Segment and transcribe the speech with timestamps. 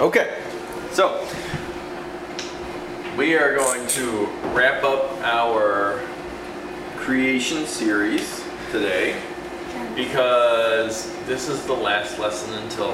[0.00, 0.42] Okay,
[0.92, 1.28] so
[3.18, 6.00] we are going to wrap up our
[6.96, 9.20] creation series today
[9.94, 12.92] because this is the last lesson until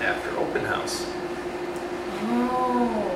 [0.00, 1.04] after open house.
[2.22, 3.10] Oh.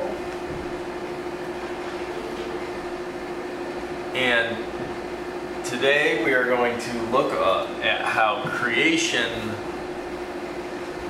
[4.16, 9.54] And today we are going to look uh, at how creation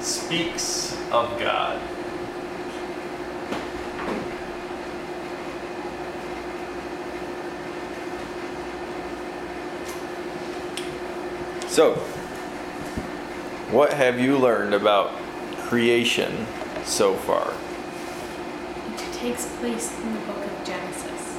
[0.02, 1.80] speaks of God.
[11.68, 11.94] So,
[13.70, 15.12] what have you learned about
[15.66, 16.46] creation
[16.84, 17.52] so far?
[18.96, 21.38] It takes place in the book of Genesis.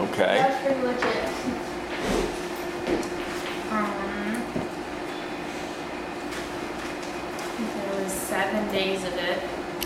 [0.00, 0.36] Okay.
[0.36, 1.28] That's pretty much it.
[3.70, 4.42] Um,
[7.76, 9.42] there was seven days of it.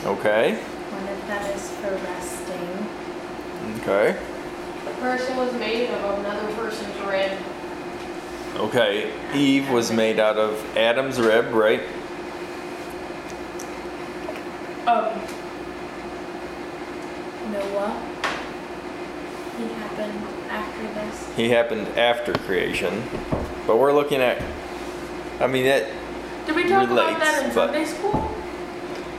[0.06, 0.54] Okay.
[0.56, 2.70] One of that is for resting.
[3.82, 4.18] Okay.
[4.86, 7.38] The person was made of another person's rib.
[8.56, 9.12] Okay.
[9.34, 11.82] Eve was made out of Adam's rib, right?
[14.86, 15.10] Um,
[17.50, 18.10] Noah.
[19.56, 21.36] He happened after this.
[21.36, 23.02] He happened after creation.
[23.66, 24.42] But we're looking at
[25.40, 25.92] I mean it
[26.46, 28.12] Did we talk about that in Sunday school?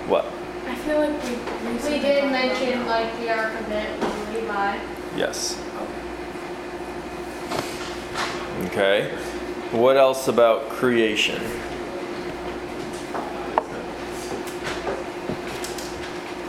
[0.08, 0.25] what?
[0.67, 1.30] I feel like we
[1.67, 4.00] We recently did mention like the Ark of it
[4.33, 4.80] Levi.
[5.17, 5.59] Yes.
[8.76, 9.08] Okay.
[9.72, 11.42] What else about creation?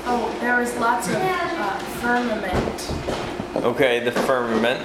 [0.08, 2.92] Oh, there was lots of uh, firmament.
[3.64, 4.84] Okay, the firmament,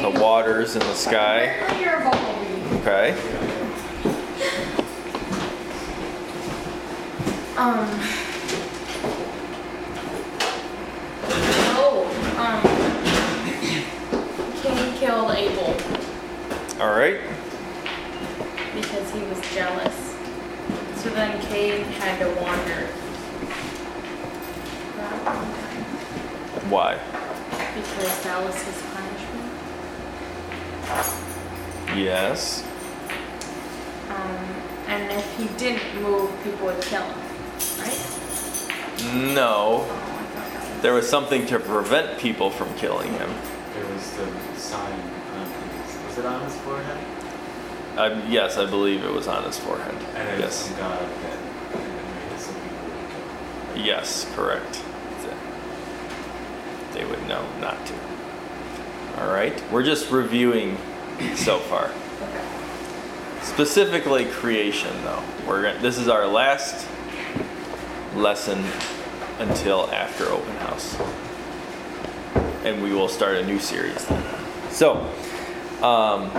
[0.00, 1.40] the waters in the sky.
[1.40, 2.76] Apparently you're a bumblebee.
[2.82, 3.10] Okay.
[7.56, 7.84] Um,
[11.74, 12.06] No.
[12.38, 12.62] um,
[14.62, 15.74] Cain killed Abel
[16.80, 17.20] All right.
[18.74, 19.94] because he was jealous.
[20.96, 22.86] So then Cain had to wander.
[24.92, 25.84] for a long time
[26.70, 26.98] Why?
[27.74, 29.52] Because that was his punishment.
[31.98, 32.62] Yes.
[34.10, 34.38] Um,
[34.88, 37.18] and if he didn't move, people would kill him,
[37.78, 38.00] right?
[39.34, 39.84] No.
[39.84, 43.30] Oh, I thought that was- There was something to prevent people from killing him.
[43.74, 44.26] There was the
[44.58, 45.25] sign on his,
[46.16, 46.98] was it on his forehead?
[47.98, 49.94] I, yes, I believe it was on his forehead.
[50.14, 50.68] And it Yes.
[50.68, 51.38] from God that,
[51.74, 53.84] made it so people would kill.
[53.84, 54.82] Yes, correct.
[56.92, 57.92] They would know not to.
[59.20, 59.62] All right.
[59.70, 60.78] We're just reviewing
[61.34, 61.90] so far.
[63.42, 65.22] Specifically creation though.
[65.46, 66.86] We're to this is our last
[68.14, 68.64] lesson
[69.38, 70.96] until after open house.
[72.64, 74.24] And we will start a new series then.
[74.70, 75.06] So,
[75.82, 76.30] um,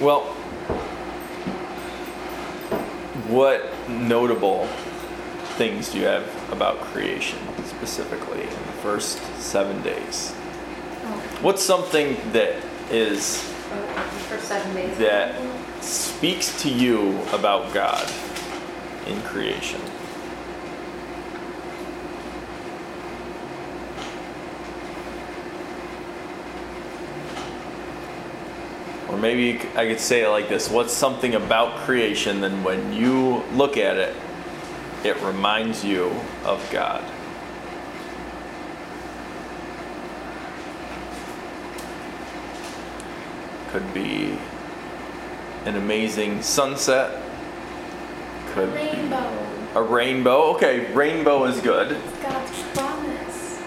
[0.00, 0.22] well,
[3.28, 4.66] what notable
[5.56, 10.32] things do you have about creation specifically in the first seven days?
[10.34, 12.56] Oh, What's something that
[12.90, 13.38] is
[14.28, 14.98] For seven days.
[14.98, 15.34] that
[15.82, 18.10] speaks to you about God
[19.06, 19.80] in creation?
[29.22, 33.76] Maybe I could say it like this What's something about creation that when you look
[33.78, 34.14] at it,
[35.04, 37.02] it reminds you of God?
[43.70, 44.36] Could be
[45.64, 47.22] an amazing sunset.
[48.48, 49.46] Could be Rainbow.
[49.74, 50.42] a rainbow.
[50.54, 51.92] Okay, rainbow is good.
[51.92, 53.58] It's God's promise.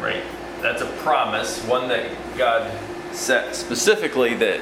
[0.00, 0.24] Right.
[0.62, 2.70] That's a promise, one that God
[3.14, 4.60] set specifically that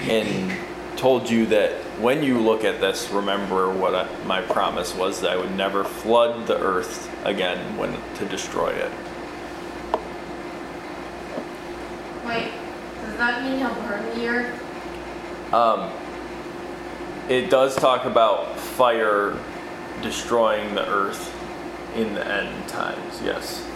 [0.00, 0.52] and
[0.98, 5.30] told you that when you look at this, remember what I, my promise was that
[5.30, 8.90] I would never flood the earth again when to destroy it.
[12.26, 12.52] Wait,
[13.00, 15.54] does that mean he'll burn the earth?
[15.54, 15.90] Um,
[17.30, 19.38] it does talk about fire
[20.02, 21.34] destroying the earth
[21.96, 23.66] in the end times, yes.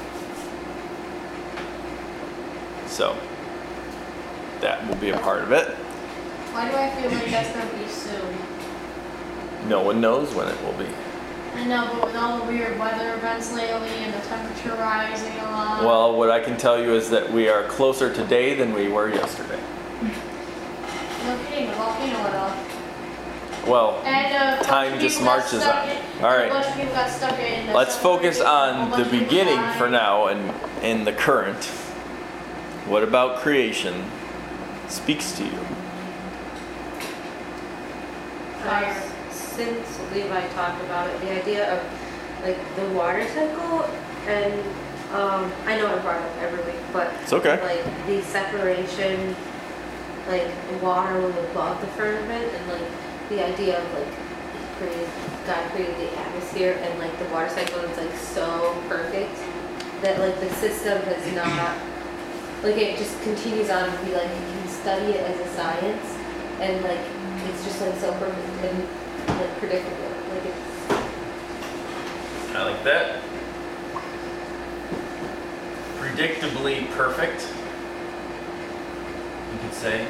[2.98, 3.16] So,
[4.60, 5.68] that will be a part of it.
[6.50, 9.68] Why do I feel like that's gonna be soon?
[9.68, 10.86] No one knows when it will be.
[11.54, 15.42] I know, but with all the weird weather events lately and the temperature rising a
[15.44, 15.84] lot.
[15.84, 19.08] Well, what I can tell you is that we are closer today than we were
[19.08, 19.60] yesterday.
[20.02, 23.64] no kidding, the volcano went off.
[23.68, 25.88] Well, And uh, Time just marches on.
[25.88, 26.50] in- All right.
[26.50, 27.68] bunch of people got stuck in.
[27.68, 30.52] the let's focus on the beginning for now and
[30.82, 31.70] in the current.
[32.88, 34.05] What about creation
[34.88, 35.61] speaks to you?
[38.64, 39.00] Uh,
[39.31, 41.82] Since Levi talked about it, the idea of
[42.43, 43.85] like the water cycle
[44.26, 44.55] and
[45.12, 47.61] um, I know I brought it up every week, but It's okay.
[47.62, 49.35] like the separation,
[50.29, 50.49] like
[50.82, 52.90] water was above the firmament, and like
[53.31, 54.08] the idea of like
[54.79, 55.08] created,
[55.46, 59.35] God created the atmosphere, and like the water cycle is like so perfect
[60.02, 61.76] that like the system has not,
[62.62, 66.16] like it just continues on to be like you can study it as a science,
[66.60, 67.00] and like
[67.49, 68.78] it's just like so perfect and
[69.40, 70.69] like predictable, like it's
[72.55, 73.22] I like that.
[75.99, 77.46] Predictably perfect,
[79.52, 80.06] you could say.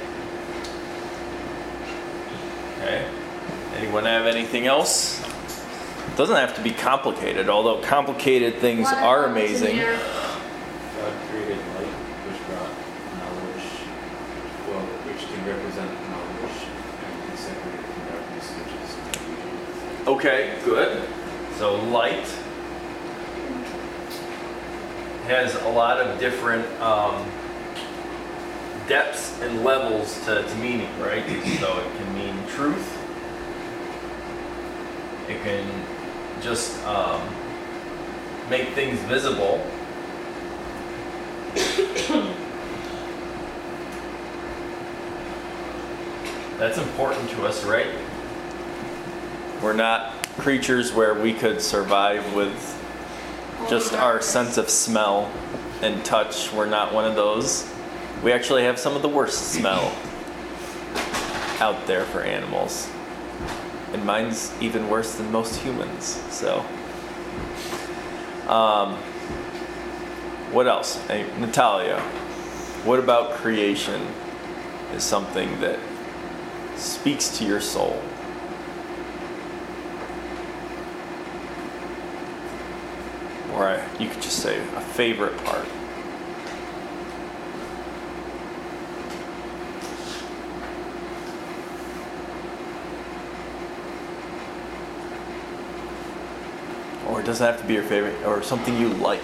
[2.79, 3.09] Okay.
[3.77, 5.21] Anyone have anything else?
[6.17, 9.77] Doesn't have to be complicated, although complicated things are amazing.
[9.77, 9.99] here.
[9.99, 11.87] God created light,
[12.27, 12.75] which brought
[13.19, 13.67] knowledge,
[14.67, 16.59] well, which can represent knowledge,
[17.05, 20.08] and he separated from darkness, which is confusion.
[20.19, 21.09] Okay, good.
[21.59, 22.27] So light
[25.29, 27.25] has a lot of different um,
[28.89, 31.25] depths and levels to, to meaning, right?
[31.61, 32.99] So it can mean truth.
[35.29, 35.65] It can
[36.43, 37.23] just um,
[38.51, 39.65] make things visible.
[46.59, 48.08] That's important to us, right?
[49.63, 52.75] We're not creatures where we could survive with
[53.69, 55.31] just our sense of smell
[55.83, 56.53] and touch.
[56.53, 57.69] We're not one of those.
[58.23, 59.97] We actually have some of the worst smell
[61.61, 62.91] out there for animals.
[63.93, 66.05] And mine's even worse than most humans.
[66.31, 66.61] So,
[68.49, 68.95] um,
[70.53, 70.97] what else?
[71.07, 72.01] Hey, Natalia,
[72.85, 74.01] what about creation
[74.95, 75.79] is something that
[76.77, 78.03] speaks to your soul?
[83.53, 85.67] Or a, you could just say a favorite part.
[97.09, 99.21] Or it doesn't have to be your favorite, or something you like.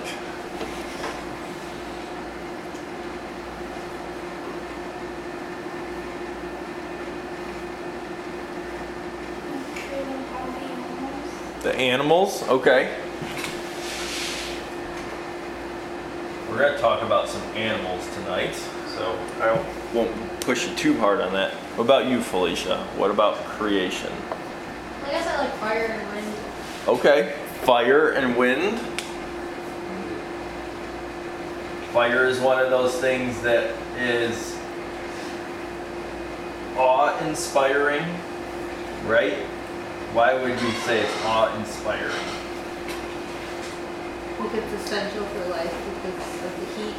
[11.62, 13.03] The animals, okay.
[16.54, 18.54] We're going to talk about some animals tonight,
[18.94, 19.60] so I
[19.92, 21.52] won't push you too hard on that.
[21.74, 22.78] What about you, Felicia?
[22.96, 24.12] What about creation?
[25.04, 26.36] I guess I like fire and wind.
[26.86, 28.78] Okay, fire and wind.
[31.92, 34.56] Fire is one of those things that is
[36.76, 38.04] awe inspiring,
[39.06, 39.38] right?
[40.12, 42.43] Why would you say it's awe inspiring?
[44.44, 46.94] I think it's essential for life because of the heat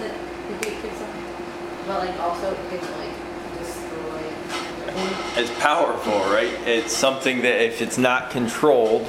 [0.00, 0.14] that
[0.48, 1.86] the heat gives off.
[1.86, 3.14] But like also it can like
[3.56, 5.40] destroy.
[5.40, 6.52] It's powerful, right?
[6.66, 9.08] It's something that if it's not controlled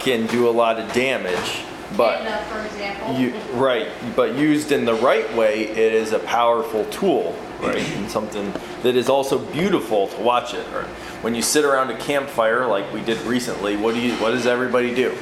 [0.00, 1.62] can do a lot of damage,
[1.96, 3.14] but And, uh, for example.
[3.14, 7.78] You, right, but used in the right way, it is a powerful tool, right?
[7.78, 10.66] And something that is also beautiful to watch it.
[10.72, 10.86] Right?
[11.22, 14.14] When you sit around a campfire like we did recently, what do you?
[14.14, 15.16] What does everybody do?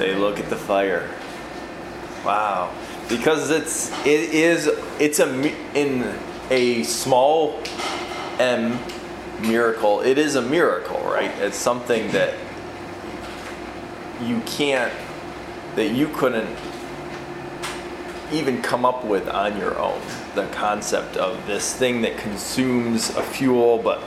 [0.00, 1.10] They look at the fire.
[2.24, 2.72] Wow,
[3.06, 4.66] because it's it is
[4.98, 5.28] it's a
[5.78, 7.62] in a small
[8.38, 8.78] m
[9.42, 10.00] miracle.
[10.00, 11.30] It is a miracle, right?
[11.40, 12.32] It's something that
[14.24, 14.90] you can't
[15.76, 16.56] that you couldn't
[18.32, 20.00] even come up with on your own.
[20.34, 24.00] The concept of this thing that consumes a fuel but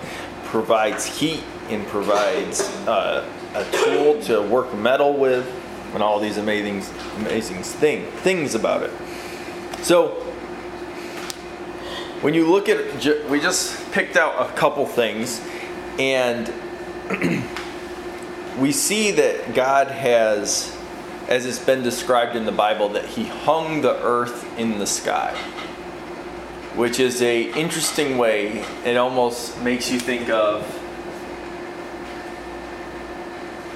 [0.45, 5.47] provides heat and provides uh, a tool to work metal with,
[5.93, 6.83] and all these amazing,
[7.17, 8.91] amazing thing, things about it.
[9.83, 10.23] So,
[12.21, 15.41] when you look at, we just picked out a couple things,
[15.99, 16.47] and
[18.57, 20.73] we see that God has,
[21.27, 25.35] as it's been described in the Bible, that He hung the earth in the sky,
[26.75, 28.63] which is a interesting way.
[28.85, 30.63] It almost makes you think of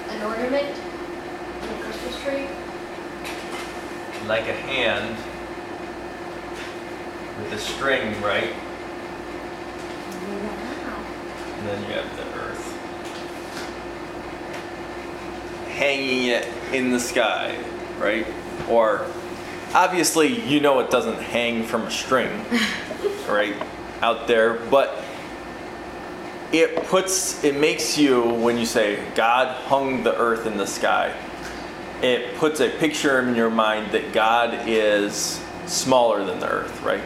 [0.08, 0.74] An ornament
[1.62, 2.46] on a Christmas tree?
[4.28, 5.16] Like a hand
[7.38, 8.52] with a string, right?
[11.56, 12.74] And then you have the earth
[15.70, 17.56] hanging it in the sky,
[17.98, 18.26] right?
[18.68, 19.06] Or
[19.72, 22.44] obviously, you know it doesn't hang from a string,
[23.28, 23.54] right?
[24.02, 25.02] Out there, but
[26.52, 31.14] it puts, it makes you, when you say God hung the earth in the sky,
[32.02, 37.02] it puts a picture in your mind that God is smaller than the earth, right?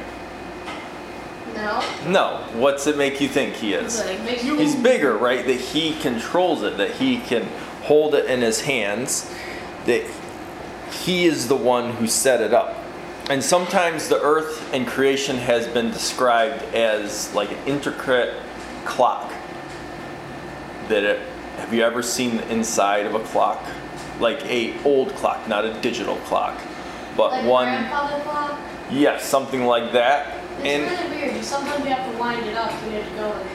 [1.54, 1.82] No.
[2.06, 2.44] No.
[2.54, 4.02] What's it make you think he is?
[4.40, 5.46] He's bigger, right?
[5.46, 7.44] That he controls it, that he can
[7.82, 9.32] hold it in his hands,
[9.86, 10.04] that
[11.04, 12.76] he is the one who set it up.
[13.30, 18.34] And sometimes the earth and creation has been described as like an intricate
[18.84, 19.32] clock.
[20.88, 21.18] That it,
[21.56, 23.64] have you ever seen the inside of a clock?
[24.20, 26.58] Like a old clock, not a digital clock,
[27.16, 27.68] but like one.
[27.68, 28.60] a grandfather clock.
[28.90, 30.42] Yes, something like that.
[30.58, 31.44] It's And really weird.
[31.44, 33.46] Sometimes you have to wind it up to get it going.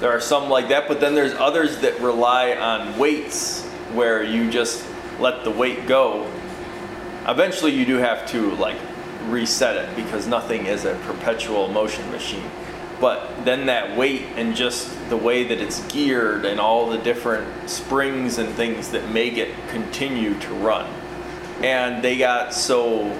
[0.00, 4.50] There are some like that, but then there's others that rely on weights where you
[4.50, 4.84] just
[5.18, 6.30] let the weight go.
[7.26, 8.78] Eventually, you do have to like
[9.26, 12.48] reset it because nothing is a perpetual motion machine.
[13.00, 17.70] But then that weight and just the way that it's geared and all the different
[17.70, 20.86] springs and things that make it continue to run.
[21.62, 23.12] And they got so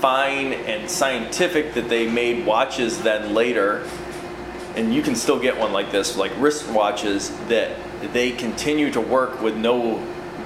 [0.00, 3.84] fine and scientific that they made watches then later
[4.76, 7.76] and you can still get one like this like wristwatches that
[8.12, 9.96] they continue to work with no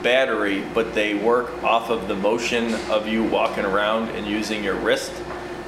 [0.02, 4.74] battery but they work off of the motion of you walking around and using your
[4.76, 5.12] wrist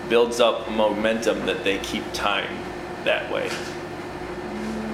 [0.08, 2.56] builds up momentum that they keep time
[3.04, 3.50] that way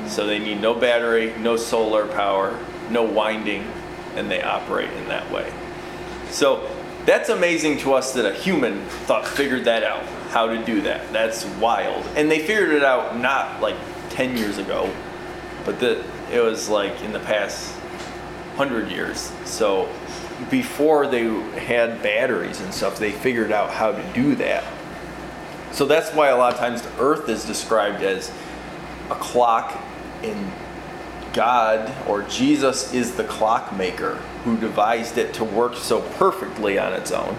[0.09, 2.59] so they need no battery no solar power
[2.90, 3.62] no winding
[4.17, 5.52] and they operate in that way
[6.31, 6.69] so
[7.07, 11.12] that's amazing to us that a human thought figured that out, how to do that.
[11.12, 12.05] That's wild.
[12.14, 13.76] And they figured it out not like
[14.11, 14.93] 10 years ago,
[15.64, 17.73] but that it was like in the past
[18.57, 19.33] 100 years.
[19.45, 19.88] So
[20.50, 21.25] before they
[21.59, 24.64] had batteries and stuff, they figured out how to do that.
[25.80, 28.30] So that's why a lot of times the earth is described as
[29.08, 29.82] a clock
[30.22, 30.52] in
[31.32, 37.12] God or Jesus is the clockmaker who devised it to work so perfectly on its
[37.12, 37.34] own.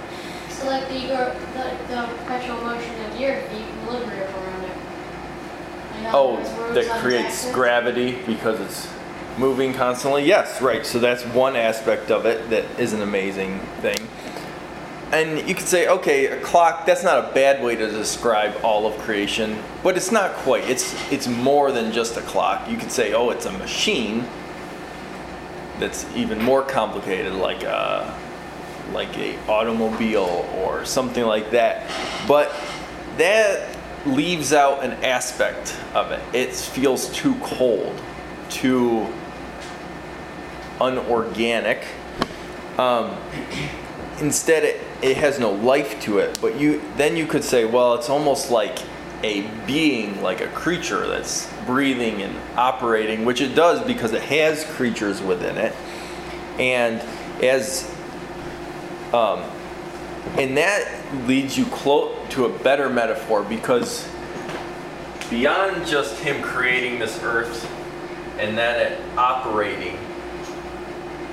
[0.50, 6.04] So like the the, the perpetual motion of the earth, the equilibrium around it.
[6.06, 6.38] Like Oh,
[6.74, 7.54] that creates axis.
[7.54, 8.92] gravity because it's
[9.38, 10.26] moving constantly.
[10.26, 10.84] Yes, right.
[10.84, 14.00] So that's one aspect of it that is an amazing thing.
[15.12, 18.88] And you could say, okay, a clock, that's not a bad way to describe all
[18.88, 20.70] of creation, but it's not quite.
[20.70, 22.70] It's it's more than just a clock.
[22.70, 24.26] You could say, oh, it's a machine
[25.80, 28.18] that's even more complicated like a
[28.94, 31.90] like a automobile or something like that.
[32.26, 32.54] But
[33.18, 36.22] that leaves out an aspect of it.
[36.34, 38.00] It feels too cold,
[38.50, 39.08] too
[40.80, 41.86] unorganic.
[42.78, 43.16] Um,
[44.22, 46.40] instead, it, it has no life to it.
[46.42, 48.80] But you then you could say, well, it's almost like
[49.24, 54.64] a being, like a creature that's breathing and operating, which it does because it has
[54.76, 55.76] creatures within it.
[56.58, 57.02] And
[57.44, 57.90] as
[59.14, 59.44] um,
[60.38, 60.88] and that
[61.28, 64.08] leads you close to a better metaphor because
[65.30, 67.70] beyond just him creating this earth
[68.38, 69.98] and then it operating,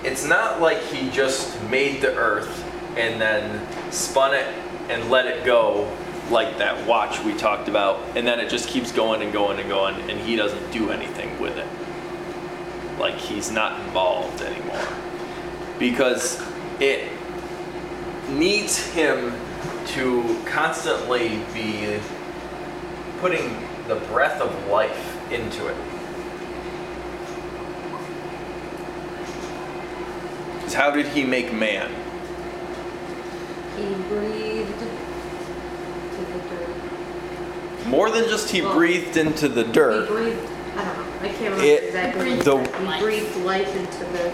[0.04, 2.64] it's not like he just made the earth
[2.98, 4.46] and then spun it
[4.90, 5.90] and let it go
[6.30, 9.68] like that watch we talked about, and then it just keeps going and going and
[9.68, 11.66] going, and he doesn't do anything with it.
[12.98, 14.86] Like he's not involved anymore.
[15.78, 16.42] Because
[16.80, 17.10] it
[18.28, 19.32] needs him
[19.86, 21.98] to constantly be
[23.20, 25.76] putting the breath of life into it.
[30.78, 32.07] how did he make man?
[33.78, 34.84] He breathed to
[36.32, 37.86] the dirt.
[37.86, 40.08] More than just he Well, breathed into the He dirt.
[40.08, 40.38] breathed,
[40.76, 44.32] I don't know, I can't remember It- exactly the- he breathed life into the,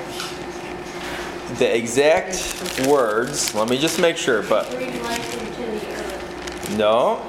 [1.59, 6.77] The exact words, let me just make sure, but Breathe life into the earth.
[6.77, 7.21] no,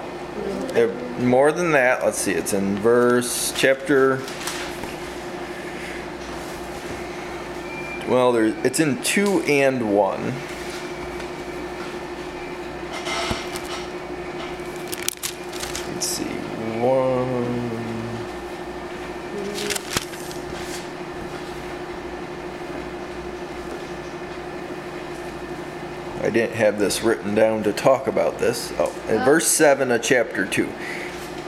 [0.74, 2.04] it- more than that.
[2.04, 4.20] Let's see, it's in verse, chapter.
[8.08, 10.34] Well, there, it's in 2 and 1.
[15.94, 17.72] Let's see, 1.
[26.36, 28.74] didn't have this written down to talk about this.
[28.80, 30.70] Oh, in verse 7 of chapter 2.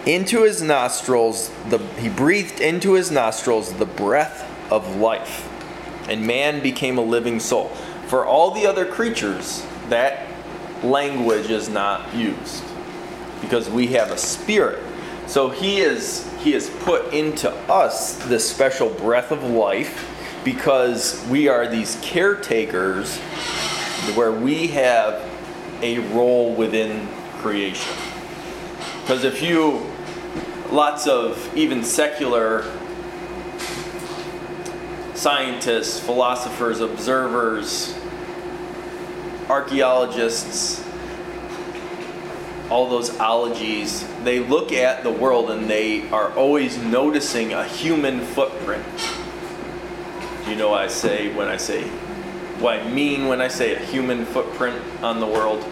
[0.05, 5.49] Into his nostrils, the, he breathed into his nostrils the breath of life,
[6.09, 7.69] and man became a living soul.
[8.07, 10.27] For all the other creatures, that
[10.83, 12.63] language is not used
[13.41, 14.81] because we have a spirit.
[15.27, 20.13] So he is he has put into us this special breath of life
[20.45, 23.19] because we are these caretakers
[24.15, 25.29] where we have
[25.81, 27.07] a role within
[27.39, 27.93] creation.
[29.01, 29.85] Because if you
[30.71, 32.63] lots of even secular
[35.13, 37.97] scientists, philosophers, observers,
[39.49, 40.83] archaeologists,
[42.69, 48.19] all those ologies, they look at the world and they are always noticing a human
[48.19, 48.85] footprint.
[50.47, 51.89] You know I say when I say,
[52.59, 55.63] what I mean when I say a human footprint on the world.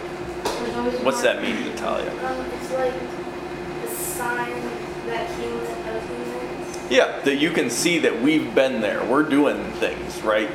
[1.02, 2.10] What's that mean, Natalia?
[2.24, 4.60] Um, it's like a sign
[5.06, 6.90] that human of humans.
[6.90, 9.04] Yeah, that you can see that we've been there.
[9.04, 10.50] We're doing things, right?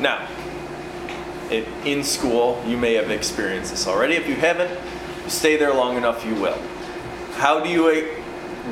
[0.00, 0.26] Now,
[1.50, 4.14] it, in school, you may have experienced this already.
[4.14, 4.76] If you haven't,
[5.28, 6.58] stay there long enough, you will.
[7.34, 8.06] How do you,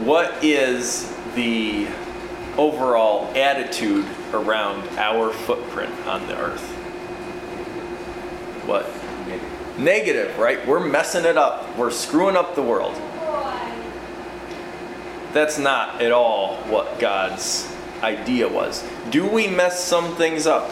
[0.04, 1.87] what is the
[2.56, 6.66] overall attitude around our footprint on the earth?
[8.66, 8.87] What?
[9.80, 10.64] Negative, right?
[10.66, 11.76] We're messing it up.
[11.76, 12.94] We're screwing up the world.
[15.32, 18.84] That's not at all what God's idea was.
[19.10, 20.70] Do we mess some things up?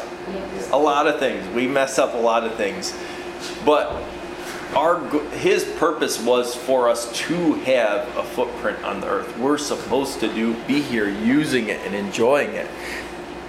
[0.72, 1.46] A lot of things.
[1.54, 2.94] We mess up a lot of things.
[3.64, 3.90] But
[4.76, 5.00] our
[5.30, 9.38] his purpose was for us to have a footprint on the earth.
[9.38, 12.68] We're supposed to do be here using it and enjoying it.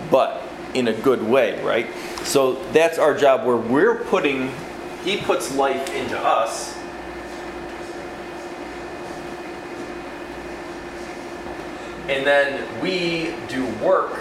[0.09, 0.41] But
[0.73, 1.87] in a good way, right?
[2.23, 4.51] So that's our job where we're putting
[5.03, 6.75] he puts life into us.
[12.07, 14.19] And then we do work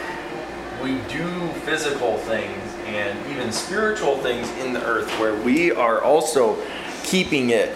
[0.83, 6.57] we do physical things and even spiritual things in the earth where we are also
[7.03, 7.75] keeping it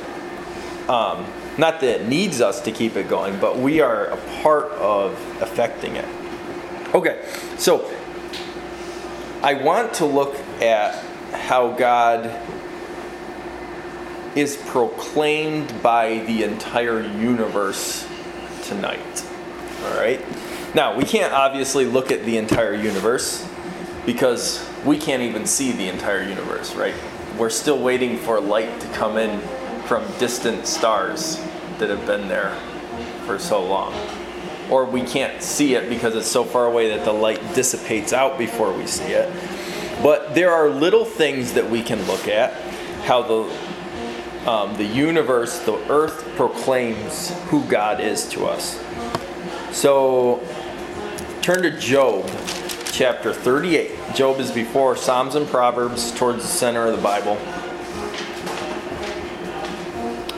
[0.88, 1.26] um,
[1.58, 5.12] not that it needs us to keep it going but we are a part of
[5.42, 6.06] affecting it.
[6.94, 7.24] Okay
[7.58, 7.90] so
[9.42, 10.94] i want to look at
[11.32, 12.26] how god
[14.34, 18.06] is proclaimed by the entire universe
[18.64, 19.24] tonight
[19.84, 20.20] all right.
[20.74, 23.48] Now, we can't obviously look at the entire universe
[24.06, 26.94] because we can't even see the entire universe, right?
[27.36, 29.40] We're still waiting for light to come in
[29.86, 31.40] from distant stars
[31.78, 32.54] that have been there
[33.26, 33.92] for so long.
[34.70, 38.38] Or we can't see it because it's so far away that the light dissipates out
[38.38, 39.32] before we see it.
[40.02, 42.52] But there are little things that we can look at
[43.02, 43.52] how the
[44.46, 48.82] um, the universe, the earth proclaims who God is to us.
[49.70, 50.46] So
[51.42, 52.28] turn to Job
[52.86, 54.14] chapter 38.
[54.14, 57.38] Job is before Psalms and Proverbs, towards the center of the Bible.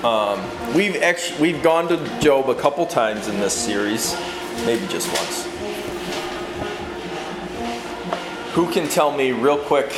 [0.05, 4.14] Um, we've actually we've gone to Job a couple times in this series,
[4.67, 5.45] maybe just once.
[8.53, 9.90] Who can tell me real quick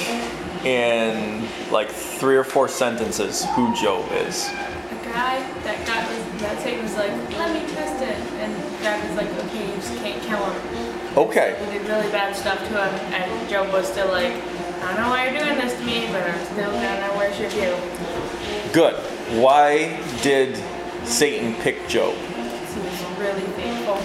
[0.66, 4.48] in like three or four sentences who Job is?
[4.48, 8.52] A guy that God was that Satan was like, let me test it, and
[8.82, 11.16] God was like, okay, you just can't kill him.
[11.16, 11.56] Okay.
[11.64, 15.10] He did really bad stuff to him, and Job was still like, I don't know
[15.10, 18.72] why you're doing this to me, but I'm still gonna worship you.
[18.72, 18.96] Good.
[19.40, 20.62] Why did
[21.04, 22.14] Satan pick Job?
[22.14, 23.96] He was really faithful.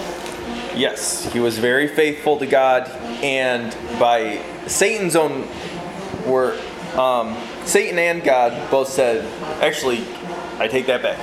[0.78, 2.88] Yes, he was very faithful to God,
[3.22, 5.46] and by Satan's own
[6.26, 6.58] word,
[6.96, 9.24] um, Satan and God both said,
[9.62, 10.04] actually,
[10.58, 11.18] I take that back.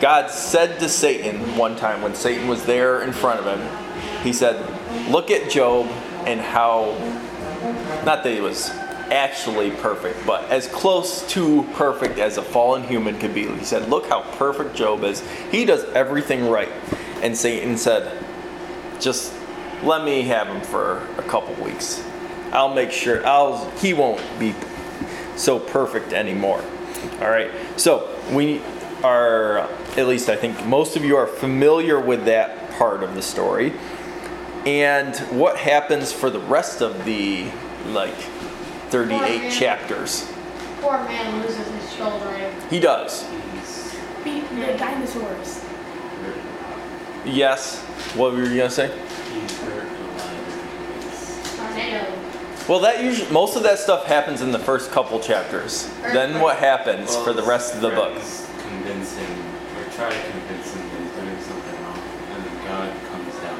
[0.00, 4.32] God said to Satan one time when Satan was there in front of him, he
[4.32, 4.56] said,
[5.10, 5.86] Look at Job
[6.26, 6.92] and how,
[8.04, 8.70] not that he was
[9.10, 13.48] actually perfect, but as close to perfect as a fallen human could be.
[13.48, 15.22] He said, Look how perfect Job is.
[15.50, 16.70] He does everything right.
[17.22, 18.24] And Satan said,
[19.00, 19.32] Just
[19.82, 22.04] let me have him for a couple weeks.
[22.52, 24.54] I'll make sure I'll he won't be
[25.36, 26.62] so perfect anymore.
[27.20, 27.50] All right.
[27.76, 28.60] So, we
[29.04, 29.58] are
[29.96, 33.72] at least I think most of you are familiar with that part of the story.
[34.66, 37.46] And what happens for the rest of the
[37.86, 38.14] like
[38.90, 40.30] 38 chapters?
[40.80, 42.52] Poor man loses his children.
[42.70, 43.26] He does.
[43.54, 45.64] He's Beat the dinosaurs.
[47.24, 47.80] Yes.
[48.14, 48.88] What were you going to say?
[49.32, 51.02] he's hurt a lot.
[51.02, 52.27] He's- Tornado.
[52.68, 55.88] Well, that usually most of that stuff happens in the first couple chapters.
[56.02, 58.12] Then what happens for the rest of the book?
[58.12, 59.30] Convince him,
[59.74, 61.98] or try to convince him that he's doing something wrong,
[62.34, 63.58] and then God comes down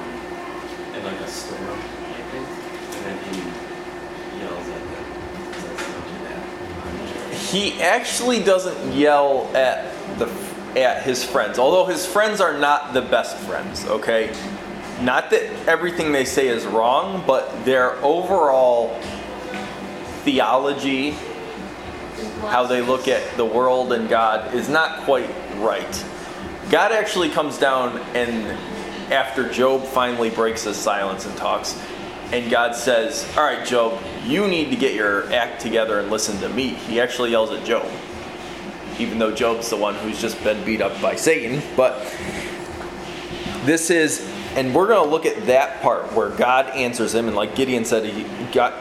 [0.94, 2.46] in like a storm, I think,
[2.96, 3.36] and then he
[4.40, 5.06] yells at them.
[5.54, 9.86] Says, "Don't do that." He actually doesn't yell at
[10.18, 10.28] the
[10.76, 13.86] at his friends, although his friends are not the best friends.
[13.86, 14.30] Okay,
[15.00, 19.00] not that everything they say is wrong, but their overall
[20.22, 21.10] theology,
[22.40, 26.04] how they look at the world and God, is not quite right.
[26.70, 28.58] God actually comes down and
[29.12, 31.80] after Job finally breaks his silence and talks,
[32.32, 36.38] and God says, All right, Job, you need to get your act together and listen
[36.40, 36.68] to me.
[36.68, 37.90] He actually yells at Job,
[38.98, 41.62] even though Job's the one who's just been beat up by Satan.
[41.74, 42.00] But
[43.64, 44.27] this is,
[44.58, 47.84] and we're going to look at that part where God answers him, and like Gideon
[47.84, 48.74] said, he got,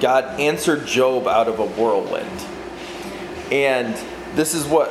[0.00, 2.28] God answered Job out of a whirlwind.
[3.52, 3.94] And
[4.34, 4.90] this is what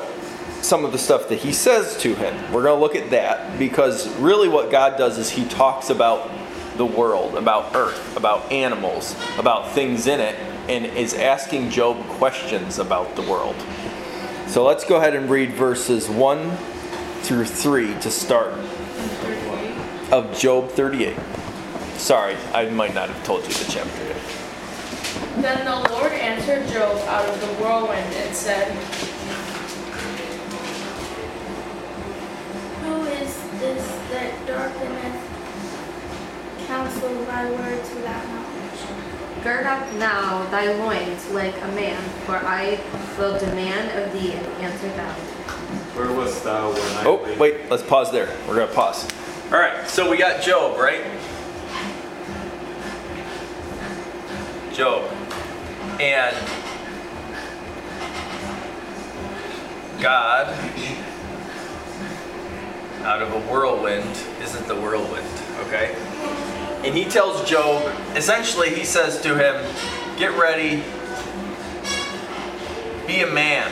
[0.63, 2.53] some of the stuff that he says to him.
[2.53, 6.31] We're going to look at that because really what God does is he talks about
[6.77, 10.35] the world, about earth, about animals, about things in it,
[10.69, 13.57] and is asking Job questions about the world.
[14.47, 16.55] So let's go ahead and read verses 1
[17.23, 18.53] through 3 to start
[20.11, 21.15] of Job 38.
[21.97, 24.17] Sorry, I might not have told you the chapter yet.
[25.37, 28.71] Then the Lord answered Job out of the whirlwind and said,
[32.83, 35.21] Who is this that darkeneth
[36.65, 39.43] counsel by words without knowledge?
[39.43, 42.79] Gird up now thy loins like a man, for I
[43.17, 45.13] will demand of thee and answer thou.
[45.95, 48.35] Where wast thou when I Oh, wait, let's pause there.
[48.47, 49.07] We're going to pause.
[49.51, 51.03] All right, so we got Job, right?
[54.71, 55.11] Job.
[55.99, 56.37] And
[59.99, 60.53] God,
[63.01, 64.05] out of a whirlwind,
[64.39, 65.25] isn't the whirlwind,
[65.61, 65.95] okay?
[66.85, 69.65] And he tells Job, essentially, he says to him,
[70.19, 70.83] Get ready,
[73.07, 73.71] be a man,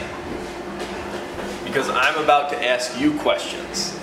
[1.64, 3.97] because I'm about to ask you questions.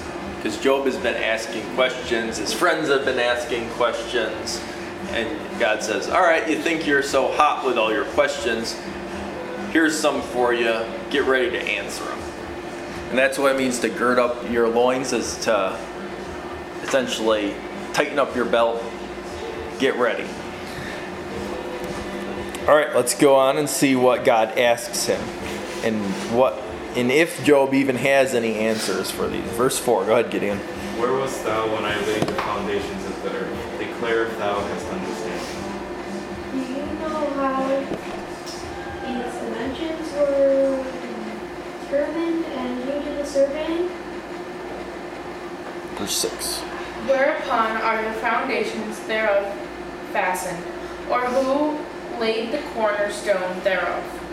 [0.44, 4.62] Because Job has been asking questions, his friends have been asking questions,
[5.08, 8.78] and God says, All right, you think you're so hot with all your questions.
[9.72, 10.84] Here's some for you.
[11.08, 12.18] Get ready to answer them.
[13.08, 15.80] And that's what it means to gird up your loins, is to
[16.82, 17.54] essentially
[17.94, 18.84] tighten up your belt,
[19.78, 20.28] get ready.
[22.68, 25.22] All right, let's go on and see what God asks him
[25.82, 26.04] and
[26.36, 26.62] what
[26.96, 29.44] and if Job even has any answers for these.
[29.52, 30.58] Verse 4, go ahead, Gideon.
[30.98, 33.78] Where wast thou when I laid the foundations of the earth?
[33.78, 35.64] Declare if thou hast understanding.
[36.52, 40.84] Do you know how its dimensions were
[41.82, 43.88] determined and who did the surveying?
[45.96, 46.60] Verse 6.
[47.08, 49.52] Whereupon are the foundations thereof
[50.12, 50.64] fastened?
[51.10, 51.78] Or who
[52.20, 54.23] laid the cornerstone thereof?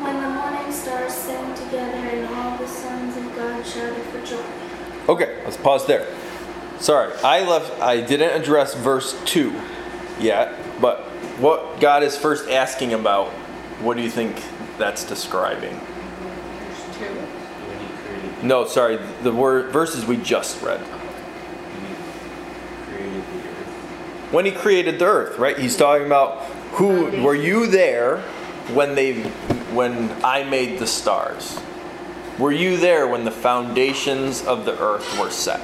[0.00, 4.42] When the morning stars sang together and all the sons of God shouted for joy.
[5.08, 6.06] Okay, let's pause there.
[6.78, 9.52] Sorry, I left I didn't address verse 2
[10.18, 11.00] yet, but
[11.38, 13.28] what God is first asking about,
[13.82, 14.42] what do you think
[14.78, 15.74] that's describing?
[15.74, 17.04] Verse 2.
[17.04, 20.80] When he created, No, sorry, the word verses we just read.
[24.30, 25.58] When he created the earth, right?
[25.58, 28.18] He's talking about who were you there
[28.72, 29.30] when they
[29.74, 31.58] when I made the stars?
[32.38, 35.60] Were you there when the foundations of the earth were set?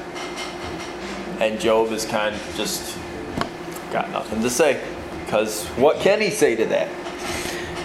[1.40, 2.98] And Job is kind of just
[3.92, 4.82] got nothing to say
[5.24, 6.88] because what can he say to that?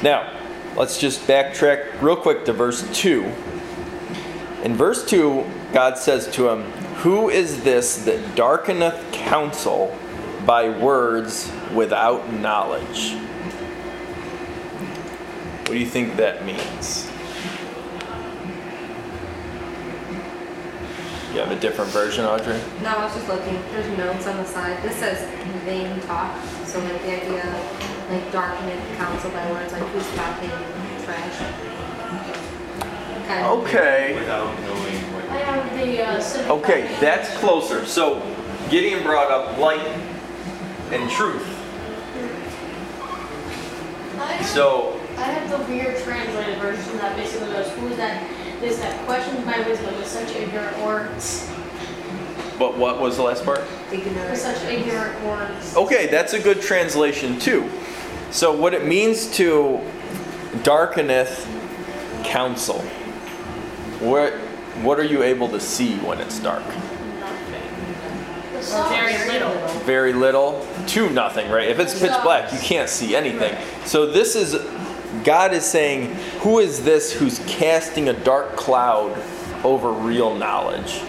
[0.04, 0.32] Now,
[0.76, 3.24] let's just backtrack real quick to verse 2.
[4.64, 6.64] In verse 2, God says to him,
[7.02, 9.98] Who is this that darkeneth counsel
[10.46, 13.16] by words without knowledge?
[15.62, 17.08] What do you think that means?
[21.34, 22.60] You have a different version, Audrey?
[22.84, 23.62] No, I was just looking.
[23.72, 24.84] There's notes on the side.
[24.84, 25.22] This says
[25.64, 26.36] vain talk.
[26.66, 30.50] So like the idea, of like darkening counsel by words, like who's talking
[31.06, 31.38] trash.
[33.28, 33.60] Kind of.
[33.60, 34.16] Okay.
[34.20, 35.42] Without knowing I what.
[35.42, 37.02] have the uh, civic Okay, foundation.
[37.02, 37.86] that's closer.
[37.86, 38.22] So
[38.70, 39.88] Gideon brought up light
[40.92, 41.48] and truth.
[44.20, 48.28] I have, So I have the weird translated version that basically goes, who is that?
[48.60, 51.50] This that questions my wisdom with such ignorant words.
[52.60, 53.60] but what was the last part?
[53.60, 54.38] With Ignorant.
[54.38, 55.76] such ignorant words.
[55.76, 57.70] Okay, that's a good translation too.
[58.32, 59.80] So, what it means to
[60.64, 61.48] darkeneth
[62.24, 62.80] counsel,
[64.00, 64.34] what,
[64.84, 66.64] what are you able to see when it's dark?
[66.66, 66.74] The
[68.78, 69.68] Or very little.
[69.86, 71.68] Very little to nothing, right?
[71.68, 73.56] If it's pitch black, you can't see anything.
[73.86, 74.54] So, this is,
[75.24, 79.22] God is saying, Who is this who's casting a dark cloud
[79.64, 81.02] over real knowledge?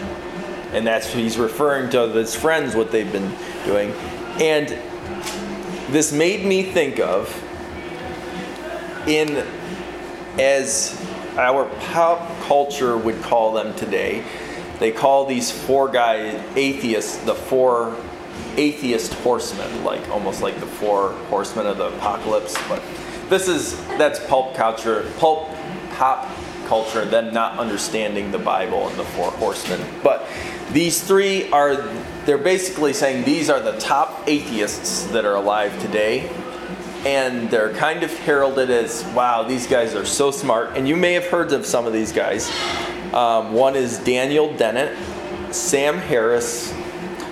[0.73, 3.33] And that's he's referring to his friends, what they've been
[3.65, 3.93] doing.
[4.41, 4.69] And
[5.93, 7.29] this made me think of
[9.07, 9.47] in
[10.39, 10.99] as
[11.37, 14.25] our pop culture would call them today
[14.79, 17.97] they call these four guys atheists the four
[18.57, 22.83] atheist horsemen like almost like the four horsemen of the apocalypse but
[23.33, 25.49] this is that's pulp culture pulp
[25.93, 26.31] pop
[26.67, 29.81] culture them not understanding the bible and the four horsemen.
[30.03, 30.29] But
[30.71, 31.77] these three are
[32.27, 36.31] they're basically saying these are the top atheists that are alive today.
[37.05, 40.77] And they're kind of heralded as wow these guys are so smart.
[40.77, 42.51] And you may have heard of some of these guys.
[43.13, 44.97] Um, one is daniel dennett
[45.55, 46.73] sam harris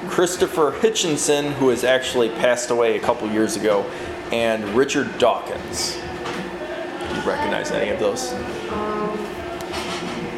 [0.09, 3.91] christopher hitchinson who has actually passed away a couple years ago
[4.33, 8.33] and richard dawkins do you recognize any of those
[8.71, 9.17] Um,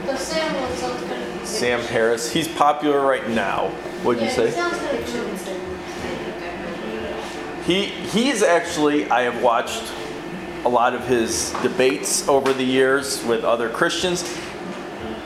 [0.06, 1.46] the Sam one sounds kind of.
[1.46, 3.68] sam harris he's popular right now
[4.02, 5.22] what'd you say It sounds kind of cool.
[7.64, 9.84] He he's actually I have watched
[10.64, 14.24] a lot of his debates over the years with other Christians.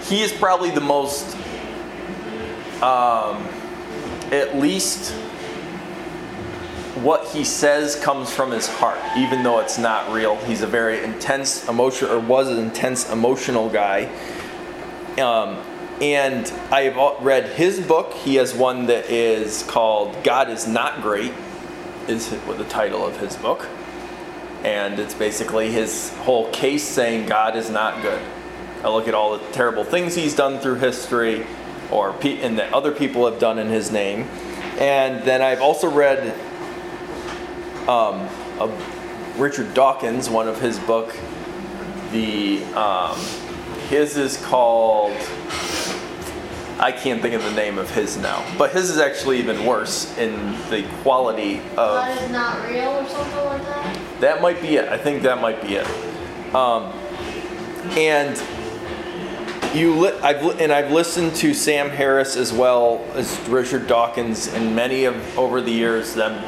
[0.07, 1.35] He is probably the most
[2.83, 3.43] um,
[4.33, 5.15] at least
[7.33, 10.37] he says comes from his heart, even though it's not real.
[10.37, 14.11] He's a very intense emotion or was an intense emotional guy.
[15.19, 15.59] Um,
[16.01, 18.12] and I have read his book.
[18.12, 21.33] He has one that is called "God Is Not Great,"
[22.07, 23.67] is the title of his book,
[24.62, 28.21] and it's basically his whole case saying God is not good.
[28.85, 31.47] I look at all the terrible things he's done through history,
[31.91, 34.29] or and that other people have done in his name,
[34.79, 36.35] and then I've also read
[37.88, 38.29] um,
[38.61, 38.70] a,
[39.37, 41.14] Richard Dawkins, one of his book.
[42.12, 43.18] The um,
[43.88, 45.16] his is called.
[46.79, 50.16] I can't think of the name of his now, but his is actually even worse
[50.18, 51.77] in the quality of.
[51.77, 54.20] God is not real or something like that.
[54.20, 54.88] That might be it.
[54.88, 55.87] I think that might be it.
[56.55, 56.92] Um,
[57.96, 58.37] and
[59.75, 64.49] you, li- I've li- and I've listened to Sam Harris as well as Richard Dawkins,
[64.49, 66.42] and many of over the years them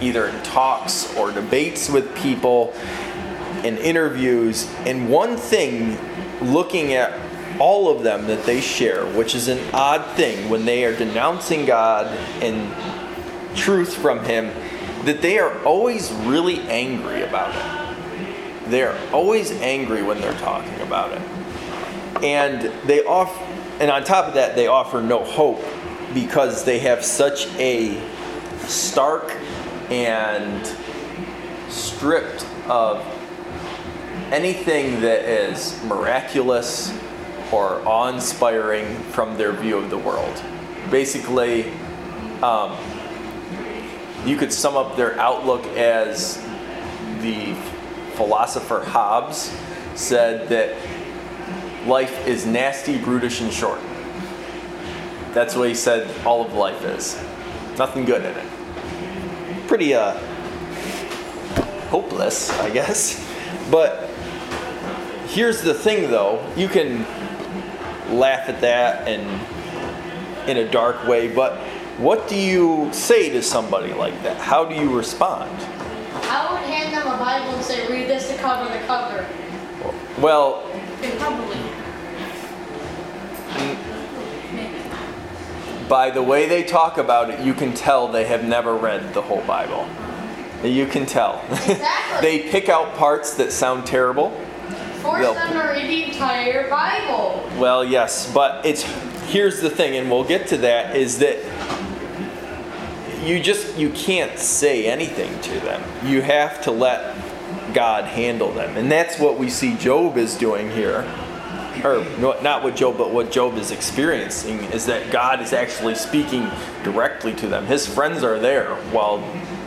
[0.00, 2.72] either in talks or debates with people
[3.64, 4.70] in interviews.
[4.86, 5.98] And one thing,
[6.40, 7.18] looking at
[7.58, 11.66] all of them that they share, which is an odd thing when they are denouncing
[11.66, 12.06] God
[12.42, 14.52] and truth from Him,
[15.04, 18.70] that they are always really angry about it.
[18.70, 21.22] They are always angry when they're talking about it.
[22.22, 23.36] And they off
[23.80, 25.62] and on top of that they offer no hope
[26.12, 28.00] because they have such a
[28.66, 29.36] stark
[29.90, 30.66] and
[31.68, 33.04] stripped of
[34.30, 36.96] anything that is miraculous
[37.50, 40.42] or awe-inspiring from their view of the world.
[40.90, 41.70] Basically,
[42.42, 42.76] um,
[44.26, 46.36] you could sum up their outlook as
[47.20, 47.54] the
[48.14, 49.54] philosopher Hobbes
[49.94, 50.76] said that
[51.86, 53.80] life is nasty, brutish, and short.
[55.32, 57.16] That's what he said all of life is.
[57.78, 58.57] Nothing good in it.
[59.68, 60.14] Pretty uh
[61.90, 63.24] hopeless, I guess.
[63.70, 64.08] But
[65.28, 67.04] here's the thing though, you can
[68.10, 69.28] laugh at that and
[70.48, 71.58] in a dark way, but
[71.98, 74.38] what do you say to somebody like that?
[74.38, 75.50] How do you respond?
[75.50, 79.26] I would hand them a Bible and say, read this to cover the cover.
[80.20, 80.66] Well,
[81.02, 81.10] They
[85.88, 89.22] by the way they talk about it, you can tell they have never read the
[89.22, 89.88] whole Bible.
[90.62, 91.42] You can tell.
[91.50, 92.20] Exactly.
[92.42, 94.30] they pick out parts that sound terrible.
[95.02, 97.48] Force They'll- them to read the entire Bible.
[97.58, 98.82] Well, yes, but it's
[99.30, 100.96] here's the thing, and we'll get to that.
[100.96, 101.38] Is that
[103.24, 105.82] you just you can't say anything to them.
[106.04, 107.16] You have to let
[107.74, 111.02] God handle them, and that's what we see Job is doing here.
[111.84, 112.04] Or
[112.42, 116.48] not what Job, but what Job is experiencing is that God is actually speaking
[116.82, 117.66] directly to them.
[117.66, 119.18] His friends are there while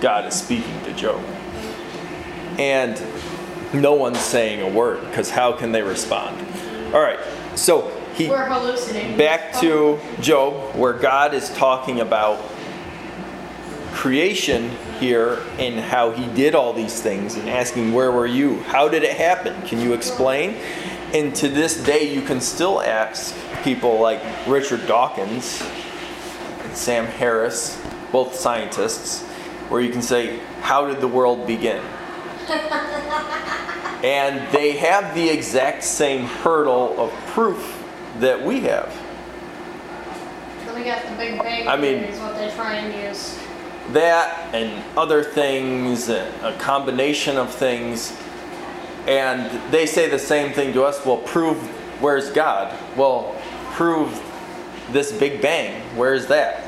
[0.01, 1.23] God is speaking to Job,
[2.59, 3.01] and
[3.73, 6.37] no one's saying a word because how can they respond?
[6.93, 7.19] All right,
[7.55, 9.17] so he We're hallucinating.
[9.17, 12.43] back to Job, where God is talking about
[13.93, 14.69] creation
[14.99, 18.59] here and how he did all these things and asking, Where were you?
[18.63, 19.61] How did it happen?
[19.67, 20.57] Can you explain?
[21.13, 25.61] And to this day, you can still ask people like Richard Dawkins
[26.63, 27.81] and Sam Harris,
[28.13, 29.21] both scientists,
[29.67, 31.83] where you can say, How did the world begin?
[34.03, 37.83] and they have the exact same hurdle of proof
[38.19, 38.91] that we have.
[40.65, 43.37] So we got the Big Bang I mean- is what they try and use.
[43.91, 48.17] that and other things, a combination of things,
[49.07, 51.03] and they say the same thing to us.
[51.05, 51.57] Well, prove
[52.01, 52.77] where's God?
[52.95, 53.35] Well,
[53.73, 54.09] prove
[54.91, 55.81] this Big Bang.
[55.95, 56.63] Where's that?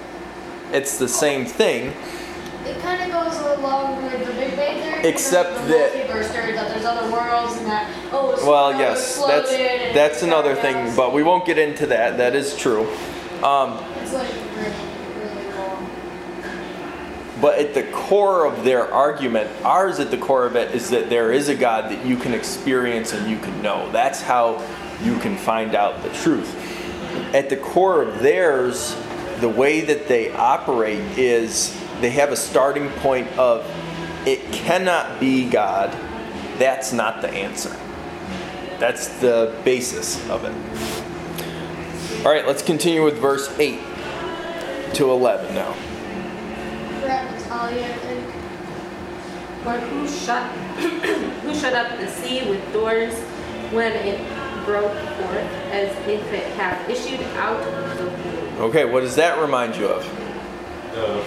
[0.72, 1.94] It's the same thing,
[2.66, 5.08] It kind of goes along with the Big Bang Theory.
[5.10, 9.52] Except the that- theory that there's other worlds and that oh it's Well, yes, that's
[9.52, 10.96] and that's another thing, galaxy.
[10.98, 12.18] but we won't get into that.
[12.18, 12.88] That is true.
[13.44, 14.74] Um, It's like really,
[15.20, 15.90] really long.
[17.44, 21.10] But at the core of their argument, ours at the core of it is that
[21.10, 23.92] there is a God that you can experience and you can know.
[23.92, 24.66] That's how
[25.04, 26.56] you can find out the truth.
[27.36, 28.96] At the core of theirs,
[29.42, 33.70] the way that they operate is they have a starting point of
[34.26, 35.92] it cannot be God.
[36.60, 37.76] That's not the answer.
[38.80, 42.26] That's the basis of it.
[42.26, 43.82] All right, let's continue with verse 8
[44.94, 45.76] to 11 now.
[47.54, 48.26] We're at Natalia, I think.
[49.64, 50.52] But who shut
[51.42, 53.14] who shut up the sea with doors
[53.72, 54.20] when it
[54.66, 58.62] broke forth as if it had issued out of the womb?
[58.70, 60.04] Okay, what does that remind you of?
[60.94, 61.24] The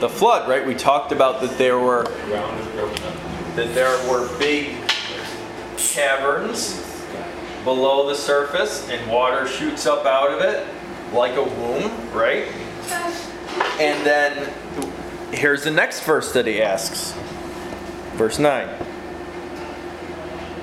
[0.00, 0.66] The flood, right?
[0.66, 3.14] We talked about that there were ground is broken up.
[3.56, 4.76] that there were big
[5.76, 6.86] caverns
[7.64, 10.66] below the surface and water shoots up out of it
[11.12, 12.46] like a womb, right?
[13.80, 14.52] And then
[15.32, 17.12] here's the next verse that he asks.
[18.14, 18.68] Verse 9.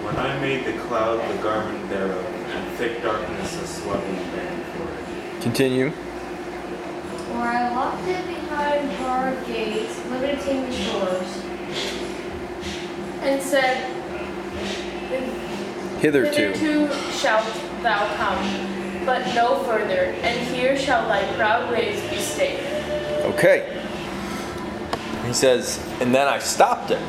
[0.03, 4.83] When I made the cloud the garment thereof, and thick darkness a swaddling band for
[4.83, 5.41] it.
[5.41, 5.89] Continue.
[5.89, 11.43] Where I locked it behind barred gates, limiting the shores.
[13.21, 13.93] And said,
[15.99, 16.51] Hitherto.
[16.51, 17.45] Hitherto shalt
[17.81, 22.59] thou come, but no further, and here shall thy proud ways be stayed.
[23.23, 23.86] Okay.
[25.27, 27.01] He says, and then I stopped it.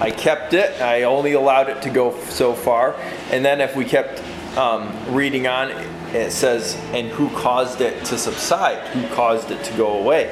[0.00, 0.80] I kept it.
[0.80, 2.96] I only allowed it to go so far.
[3.30, 4.20] And then if we kept
[4.56, 5.70] um, reading on,
[6.14, 8.88] it says, and who caused it to subside?
[8.88, 10.30] Who caused it to go away?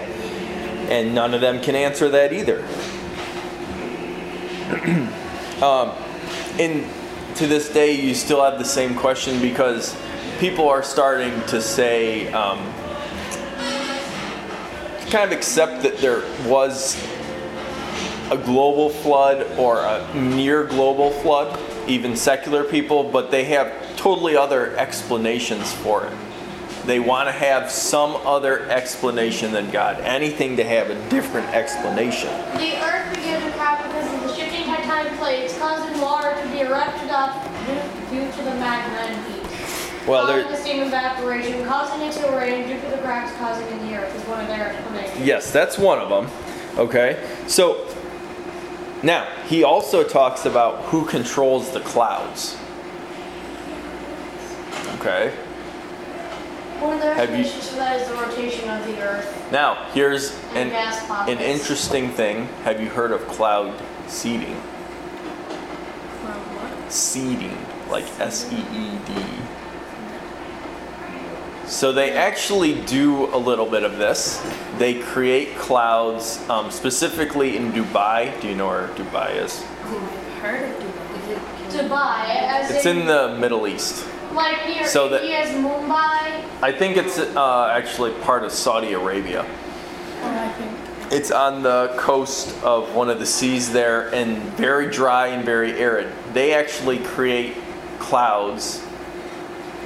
[0.88, 2.62] And none of them can answer that either.
[5.62, 5.92] um,
[6.58, 6.84] and
[7.36, 9.96] to this day, you still have the same question because
[10.38, 12.69] people are starting to say, um,
[15.10, 16.96] kind of accept that there was
[18.30, 24.36] a global flood or a near global flood, even secular people, but they have totally
[24.36, 26.12] other explanations for it.
[26.86, 32.30] They want to have some other explanation than God, anything to have a different explanation.
[32.56, 36.60] The Earth began to crack because of the shifting tectonic plates, causing water to be
[36.60, 37.34] erupted up
[38.10, 39.39] due, to the magma.
[40.06, 43.86] Well, causing the steam evaporation, causing it to rain due to the cracks causing in
[43.88, 45.26] the earth is one of their explanations.
[45.26, 46.28] yes, that's one of them.
[46.78, 47.86] Okay, so
[49.02, 52.56] now he also talks about who controls the clouds.
[55.00, 55.30] Okay.
[56.80, 60.70] One of you- explanations for that is the rotation of the earth Now, here's an,
[60.70, 62.46] an interesting thing.
[62.64, 63.74] Have you heard of cloud
[64.06, 64.56] seeding?
[66.22, 66.90] Cloud what?
[66.92, 67.58] Seeding,
[67.90, 69.12] like S E E D.
[71.70, 74.44] So they actually do a little bit of this.
[74.78, 78.38] They create clouds, um, specifically in Dubai.
[78.40, 79.62] Do you know where Dubai is?
[80.42, 81.88] Heard of Dubai?
[81.88, 84.04] Dubai, as It's in the Middle East.
[84.34, 86.42] like near so that- India's Mumbai.
[86.60, 89.46] I think it's uh, actually part of Saudi Arabia.
[89.46, 91.12] Oh, I think.
[91.12, 95.72] It's on the coast of one of the seas there and very dry and very
[95.78, 96.08] arid.
[96.32, 97.54] They actually create
[98.00, 98.82] clouds.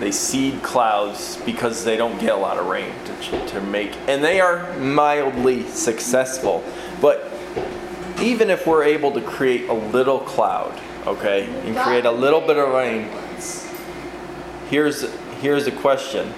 [0.01, 4.25] They seed clouds because they don't get a lot of rain to, to make, and
[4.25, 6.65] they are mildly successful.
[7.01, 7.31] But
[8.21, 12.57] even if we're able to create a little cloud, okay, and create a little bit
[12.57, 13.09] of rain,
[14.69, 15.03] here's
[15.41, 16.35] here's a question: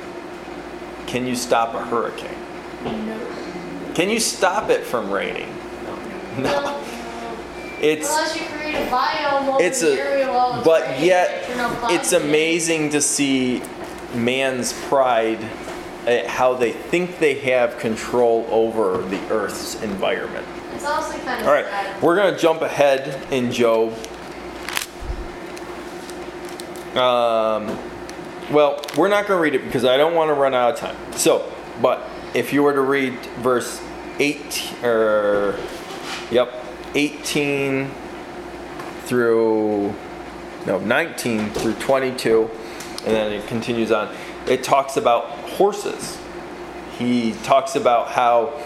[1.07, 2.39] Can you stop a hurricane?
[2.85, 3.93] No.
[3.95, 5.49] Can you stop it from raining?
[6.39, 6.83] No.
[7.79, 11.36] It's Unless you create a biome it's a area while it's but yet you know,
[11.36, 11.36] clouds
[11.91, 13.63] it's amazing to see
[14.15, 15.43] man's pride
[16.07, 20.47] at how they think they have control over the earth's environment.
[20.75, 22.03] It's honestly kind of All right, sad.
[22.03, 23.93] we're going to jump ahead in Job.
[26.97, 27.79] Um,
[28.51, 30.79] well, we're not going to read it because I don't want to run out of
[30.79, 30.97] time.
[31.13, 31.53] So,
[31.83, 33.83] but if you were to read verse
[34.19, 35.59] 8 or
[36.31, 36.53] yep,
[36.95, 37.91] 18
[39.05, 39.95] through
[40.67, 42.51] no, 19 through 22
[43.07, 44.15] and then it continues on.
[44.49, 46.19] It talks about horses.
[46.99, 48.61] He talks about how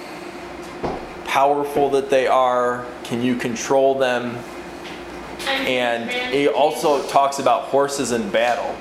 [1.26, 2.86] powerful that they are.
[3.04, 4.38] Can you control them?
[5.46, 8.74] And he also talks about horses in battle,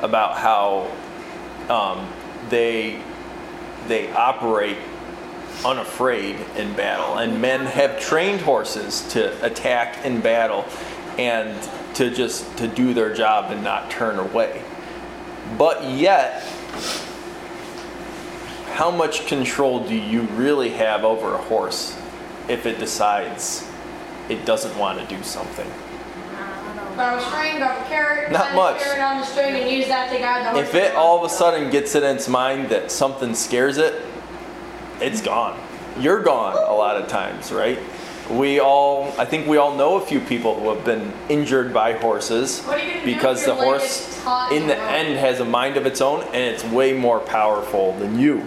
[0.00, 0.90] about how
[1.68, 2.08] um,
[2.48, 3.00] they
[3.88, 4.78] they operate
[5.64, 10.64] unafraid in battle, and men have trained horses to attack in battle,
[11.18, 14.62] and to just to do their job and not turn away.
[15.56, 16.42] But yet,
[18.72, 21.98] how much control do you really have over a horse
[22.48, 23.68] if it decides
[24.28, 25.70] it doesn't want to do something?
[27.00, 28.78] A string, grab a carrot, Not the much.
[28.80, 30.68] the string, and use that to guide the horse.
[30.68, 34.04] If it all of a sudden gets it in its mind that something scares it,
[35.00, 35.58] it's gone.
[36.00, 37.78] You're gone a lot of times, right?
[38.30, 41.94] We all, I think we all know a few people who have been injured by
[41.94, 44.06] horses What are you gonna do because the horse,
[44.52, 48.18] in the end, has a mind of its own and it's way more powerful than
[48.18, 48.46] you.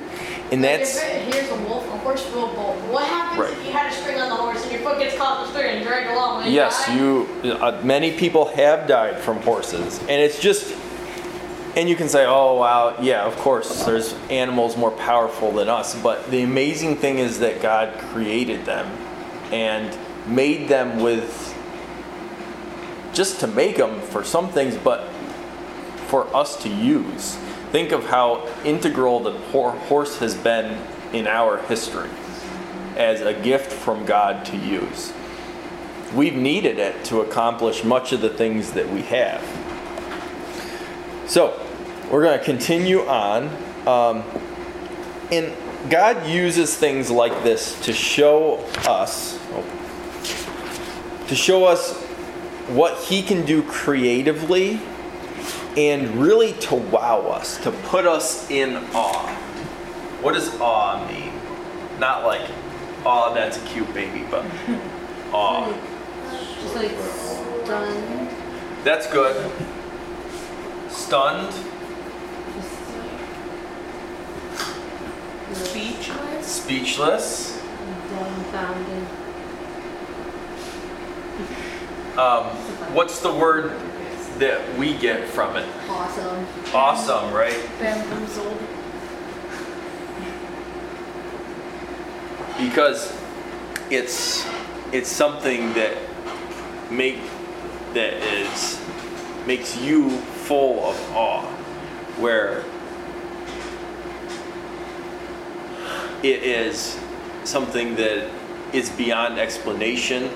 [0.52, 2.76] And that's, here's a wolf, a horse will bolt.
[2.92, 3.54] What happens Right.
[3.54, 5.58] if you had a string on the horse and your foot gets caught in the
[5.58, 6.46] string and dragged along?
[6.46, 6.98] You yes, die?
[6.98, 9.98] you, uh, many people have died from horses.
[10.00, 10.76] And it's just,
[11.76, 15.96] and you can say, oh, wow, yeah, of course, there's animals more powerful than us.
[15.96, 18.86] But the amazing thing is that God created them
[19.52, 19.98] and
[20.28, 21.56] made them with,
[23.14, 25.08] just to make them for some things, but
[26.08, 27.36] for us to use.
[27.72, 30.78] Think of how integral the horse has been
[31.14, 32.10] in our history
[32.98, 35.14] as a gift from God to use.
[36.14, 39.42] We've needed it to accomplish much of the things that we have.
[41.28, 41.58] So,
[42.12, 43.48] we're going to continue on.
[43.88, 44.24] Um,
[45.32, 45.56] and
[45.90, 49.40] God uses things like this to show us,
[51.32, 51.94] to show us
[52.68, 54.82] what He can do creatively
[55.78, 59.30] and really to wow us, to put us in awe.
[60.22, 61.32] What does awe mean?
[62.00, 62.42] Not like,
[63.06, 64.44] aw, that's a cute baby, but
[65.32, 65.72] awe.
[66.62, 66.92] Just like
[67.64, 68.30] stunned.
[68.84, 69.50] That's good.
[70.90, 71.54] Stunned,
[75.48, 76.46] Just Speechless.
[76.46, 77.62] speechless.
[78.10, 79.21] dumbfounded.
[82.18, 82.46] Um,
[82.94, 83.72] what's the word
[84.38, 85.68] that we get from it?
[85.88, 86.48] Awesome.
[86.74, 87.70] Awesome, right?
[87.80, 88.58] Bamboozled.
[92.58, 93.18] Because
[93.90, 94.48] it's
[94.92, 95.98] it's something that
[96.92, 97.18] make
[97.94, 98.80] that is
[99.48, 101.46] makes you full of awe,
[102.18, 102.64] where
[106.24, 107.00] it is
[107.44, 108.30] something that
[108.74, 110.30] is beyond explanation,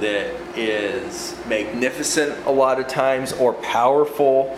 [0.00, 4.56] that is magnificent a lot of times, or powerful,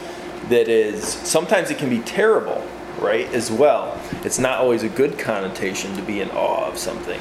[0.48, 2.66] that is sometimes it can be terrible,
[2.98, 3.26] right?
[3.32, 4.00] As well.
[4.24, 7.20] It's not always a good connotation to be in awe of something.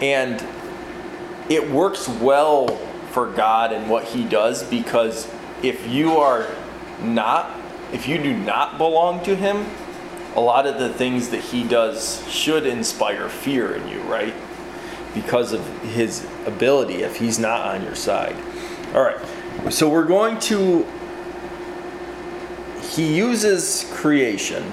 [0.00, 0.44] And
[1.48, 2.68] it works well
[3.10, 5.30] for God and what He does because
[5.62, 6.48] if you are
[7.02, 7.50] not,
[7.92, 9.66] if you do not belong to Him,
[10.34, 14.34] a lot of the things that He does should inspire fear in you, right?
[15.14, 18.36] Because of His ability if He's not on your side.
[18.94, 19.18] All right,
[19.70, 20.86] so we're going to,
[22.90, 24.70] He uses creation.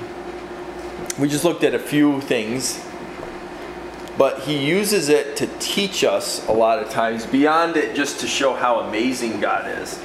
[1.20, 2.80] We just looked at a few things
[4.18, 8.28] but he uses it to teach us a lot of times beyond it just to
[8.28, 10.00] show how amazing God is.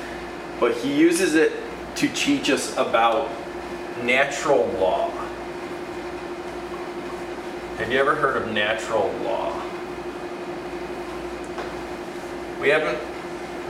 [0.60, 1.52] But he uses it
[1.96, 3.28] to teach us about
[4.02, 5.10] natural law.
[7.78, 9.55] Have you ever heard of natural law?
[12.60, 12.98] We haven't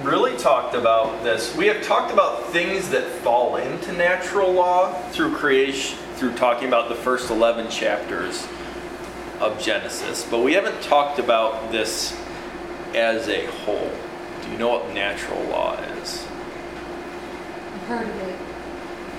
[0.04, 1.54] really talked about this.
[1.56, 6.88] We have talked about things that fall into natural law through creation, through talking about
[6.88, 8.46] the first 11 chapters
[9.40, 12.18] of Genesis, but we haven't talked about this
[12.94, 13.90] as a whole.
[14.42, 16.24] Do you know what natural law is?
[17.74, 18.38] I've heard of it.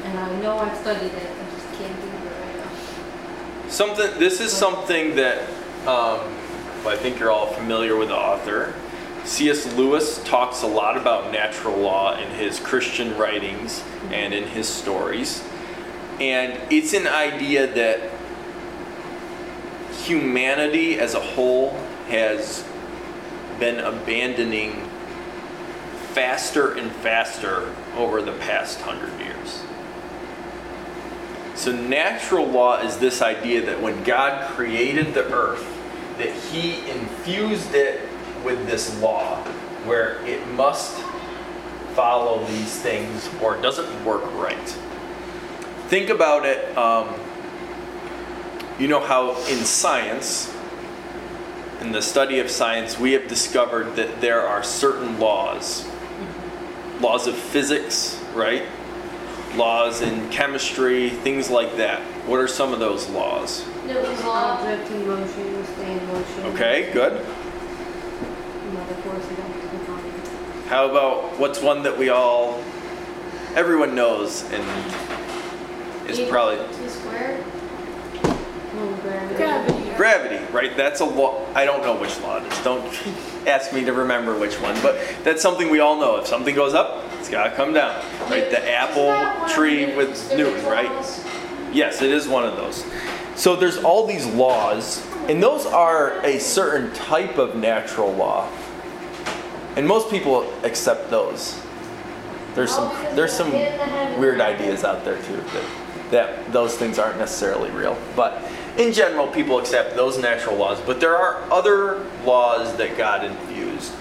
[0.05, 1.31] And I know I've studied it.
[1.31, 3.69] I just can't think of it right now.
[3.69, 4.19] Something.
[4.19, 5.41] This is something that
[5.85, 6.21] um,
[6.85, 8.73] I think you're all familiar with the author.
[9.27, 9.75] C.S.
[9.75, 15.43] Lewis talks a lot about natural law in his Christian writings and in his stories.
[16.21, 18.09] And it's an idea that
[20.05, 21.71] humanity as a whole
[22.07, 22.65] has
[23.59, 24.89] been abandoning
[26.13, 29.61] faster and faster over the past hundred years.
[31.55, 35.67] So, natural law is this idea that when God created the earth,
[36.17, 37.99] that He infused it
[38.47, 39.35] with this law
[39.83, 40.95] where it must
[41.95, 44.69] follow these things or it doesn't work right.
[45.89, 46.77] Think about it.
[46.77, 47.13] Um,
[48.79, 50.53] you know how in science,
[51.81, 55.85] in the study of science, we have discovered that there are certain laws,
[57.01, 58.63] laws of physics, right?
[59.55, 62.01] Laws in chemistry, things like that.
[62.25, 63.67] What are some of those laws?
[63.85, 64.57] Newton's law.
[64.57, 66.45] Object in motion, stay in motion.
[66.45, 67.25] Okay, good.
[68.87, 72.63] Another force of active How about what's one that we all,
[73.53, 74.63] everyone knows and
[76.09, 77.43] is probably T squared.
[78.71, 79.35] gravity.
[79.35, 79.97] Gravity.
[79.97, 80.77] gravity, right?
[80.77, 81.45] That's a law.
[81.53, 82.63] I don't know which law it is.
[82.63, 82.85] Don't
[83.45, 86.15] ask me to remember which one, but that's something we all know.
[86.15, 87.93] If something goes up, it's got to come down,
[88.29, 88.49] right?
[88.49, 90.89] The apple tree with Newton, right?
[91.73, 92.85] Yes, it is one of those.
[93.35, 98.49] So there's all these laws, and those are a certain type of natural law.
[99.77, 101.61] And most people accept those.
[102.55, 103.51] There's some there's some
[104.19, 105.63] weird ideas out there too that
[106.09, 107.95] that those things aren't necessarily real.
[108.15, 108.41] But
[108.77, 110.81] in general, people accept those natural laws.
[110.81, 113.91] But there are other laws that God infused.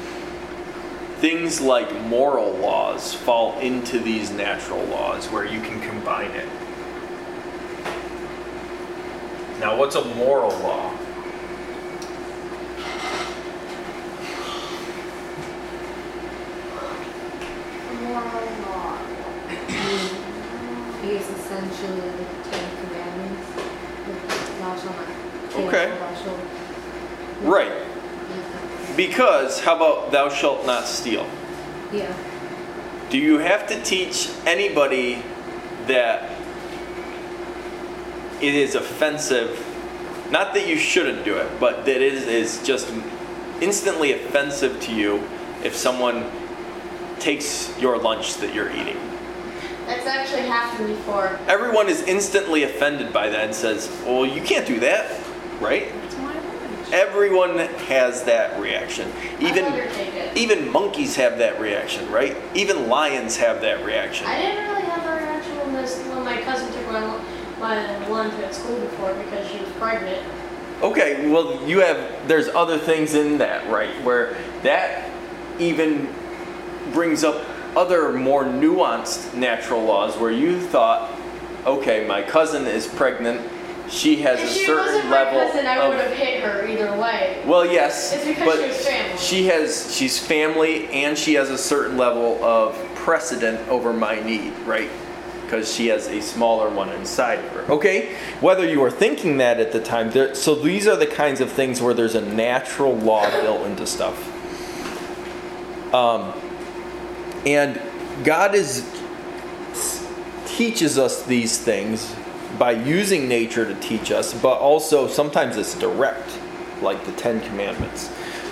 [1.19, 6.49] Things like moral laws fall into these natural laws where you can combine it.
[9.61, 10.97] Now, what's a moral law?
[18.07, 18.99] Moral law.
[21.05, 23.47] Is essentially the Ten Commandments.
[24.59, 25.07] Thou shalt not
[25.51, 25.89] kill, Okay.
[25.99, 26.41] thou shalt
[27.43, 27.73] Right.
[28.97, 31.27] Because, how about thou shalt not steal?
[31.93, 32.13] Yeah.
[33.11, 35.23] Do you have to teach anybody
[35.87, 36.31] that
[38.41, 39.63] it is offensive?
[40.31, 42.89] Not that you shouldn't do it, but that it is, is just
[43.61, 45.23] instantly offensive to you
[45.63, 46.25] if someone
[47.21, 48.99] takes your lunch that you're eating.
[49.87, 51.39] That's actually happened before.
[51.47, 55.23] Everyone is instantly offended by that and says, Well, you can't do that,
[55.61, 55.85] right?
[56.05, 56.93] It's my lunch.
[56.93, 59.13] Everyone has that reaction.
[59.39, 60.37] Even I'd undertake it.
[60.37, 62.37] even monkeys have that reaction, right?
[62.55, 64.27] Even lions have that reaction.
[64.27, 67.23] I didn't really have a reaction when this when my cousin took my
[67.61, 70.23] my lunch at school before because she was pregnant.
[70.83, 73.91] Okay, well, you have, there's other things in that, right?
[74.05, 75.11] Where that
[75.59, 76.07] even
[76.93, 77.45] brings up
[77.77, 81.11] other more nuanced natural laws where you thought,
[81.67, 83.41] okay, my cousin is pregnant,
[83.89, 86.17] she has If a she certain level cousin, I would have of.
[86.19, 87.43] hit her either way.
[87.47, 89.19] Well, yes, It's because but she was family.
[89.19, 94.53] she has, she's family and she has a certain level of precedent over my need,
[94.65, 94.91] right?
[95.43, 97.73] Because she has a smaller one inside of her.
[97.75, 101.41] Okay, whether you were thinking that at the time, there, so these are the kinds
[101.41, 104.33] of things where there's a natural law built into stuff.
[105.95, 106.33] Um,
[107.47, 107.81] and
[108.25, 108.85] God is
[110.47, 112.15] teaches us these things
[112.59, 116.39] by using nature to teach us, but also sometimes it's direct,
[116.81, 118.11] like the Ten Commandments.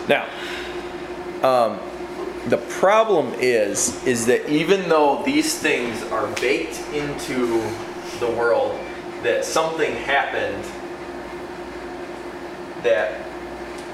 [0.08, 0.28] Now,
[1.42, 1.80] um,
[2.48, 7.62] the problem is is that even though these things are baked into
[8.20, 8.78] the world,
[9.22, 10.62] that something happened
[12.82, 13.24] that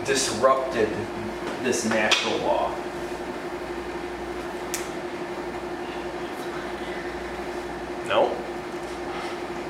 [0.04, 0.88] disrupted
[1.62, 2.74] this natural law.
[8.10, 8.28] No.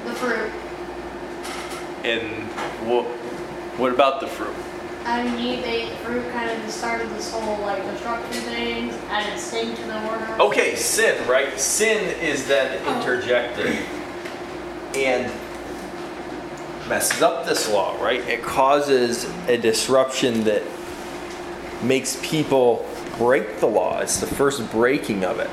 [0.06, 0.50] The fruit.
[2.04, 2.46] And
[2.88, 3.04] what
[3.78, 4.56] what about the fruit?
[5.04, 9.76] I mean, ate the fruit, kind of started this whole like destruction thing, added sin
[9.76, 10.42] to the order.
[10.42, 11.60] Okay, sin, right?
[11.60, 12.96] Sin is then oh.
[12.98, 13.76] interjected
[14.94, 15.30] and
[16.88, 18.20] messes up this law, right?
[18.20, 20.62] It causes a disruption that
[21.82, 22.88] makes people
[23.18, 24.00] break the law.
[24.00, 25.50] It's the first breaking of it.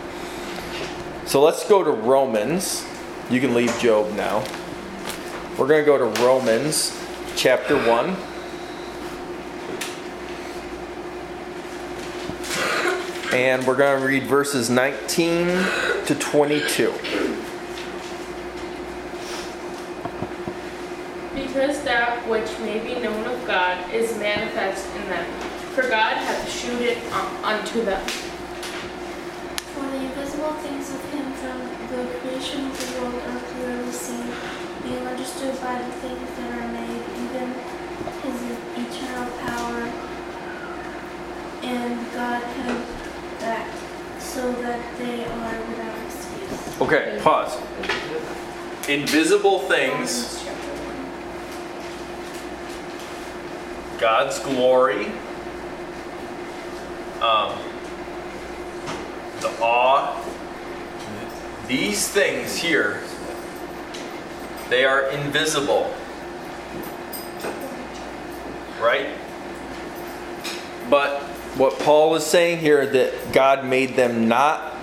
[1.27, 2.87] So let's go to Romans.
[3.29, 4.39] You can leave Job now.
[5.57, 6.97] We're going to go to Romans
[7.35, 8.15] chapter 1.
[13.33, 15.47] And we're going to read verses 19
[16.05, 16.91] to 22.
[21.35, 25.29] Because that which may be known of God is manifest in them.
[25.75, 28.07] For God hath shewed it uh, unto them.
[29.73, 31.59] For the invisible things of him from
[31.89, 32.03] the
[32.37, 34.31] creation of the world are clearly seen,
[34.83, 37.53] being understood by the things that are made, even
[38.21, 38.37] his
[38.77, 39.81] eternal power.
[41.63, 43.73] And God held back
[44.19, 46.81] so that they are without excuse.
[46.81, 47.57] Okay, pause.
[48.87, 50.43] Invisible things,
[53.97, 55.07] God's glory,
[57.19, 57.57] um,
[59.41, 60.26] the awe,
[61.67, 63.01] these things here,
[64.69, 65.93] they are invisible.
[68.81, 69.09] Right?
[70.89, 71.21] But
[71.57, 74.75] what Paul is saying here that God made them not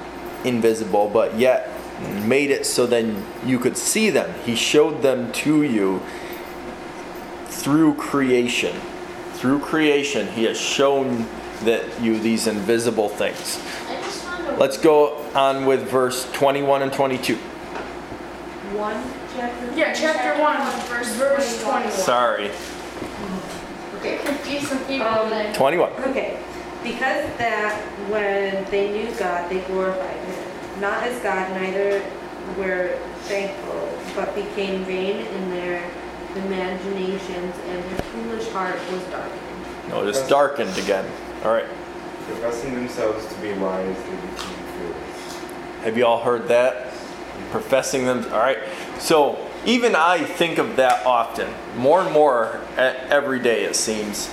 [0.44, 1.70] invisible, but yet
[2.24, 4.34] made it so then you could see them.
[4.44, 6.02] He showed them to you
[7.46, 8.76] through creation.
[9.34, 11.26] Through creation, He has shown
[11.62, 13.60] that you these invisible things.
[13.88, 17.34] I just found a Let's go on with verse 21 and 22.
[18.76, 19.02] One
[19.34, 19.72] chapter.
[19.76, 21.90] Yeah, chapter 1, verse, verse 21.
[21.92, 22.50] Sorry,
[24.04, 25.92] You're confusing people Um, 21.
[26.08, 26.38] Okay,
[26.82, 32.02] because that when they knew God, they glorified Him, not as God, neither
[32.58, 35.82] were thankful, but became vain in their
[36.36, 39.40] imaginations, and their foolish heart was darkened.
[39.88, 41.04] No, it is darkened again.
[41.44, 41.66] All right.
[42.26, 45.42] Professing themselves to be wise, they became fools.
[45.82, 46.92] Have you all heard that?
[47.50, 48.24] Professing them.
[48.32, 48.58] All right.
[48.98, 54.32] So even I think of that often, more and more every day it seems.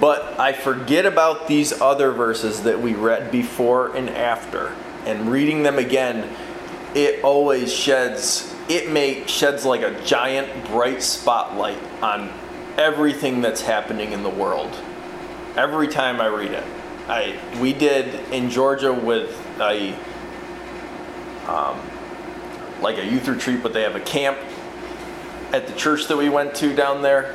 [0.00, 4.74] But I forget about these other verses that we read before and after.
[5.06, 6.28] And reading them again,
[6.94, 12.32] it always sheds it may sheds like a giant bright spotlight on
[12.78, 14.74] everything that's happening in the world.
[15.56, 16.64] Every time I read it.
[17.08, 19.94] I we did in Georgia with a
[21.46, 21.78] um,
[22.80, 24.38] like a youth retreat, but they have a camp
[25.52, 27.34] at the church that we went to down there.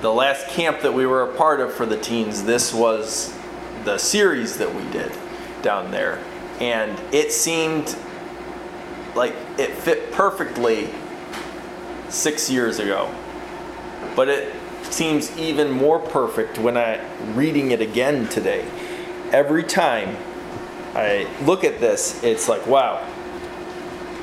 [0.00, 3.36] The last camp that we were a part of for the teens, this was
[3.84, 5.12] the series that we did
[5.62, 6.18] down there.
[6.58, 7.96] And it seemed
[9.14, 10.90] like it fit perfectly
[12.08, 13.14] six years ago.
[14.16, 14.54] But it
[14.84, 17.00] seems even more perfect when I
[17.34, 18.66] reading it again today.
[19.32, 20.16] Every time
[20.94, 23.06] I look at this, it's like, wow,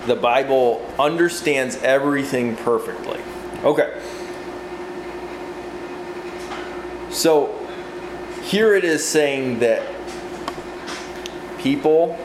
[0.05, 3.22] the Bible understands everything perfectly.
[3.64, 4.01] Okay.
[7.10, 7.58] So
[8.43, 9.86] here it is saying that
[11.58, 12.18] people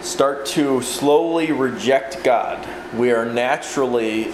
[0.00, 2.66] start to slowly reject God.
[2.94, 4.32] We are naturally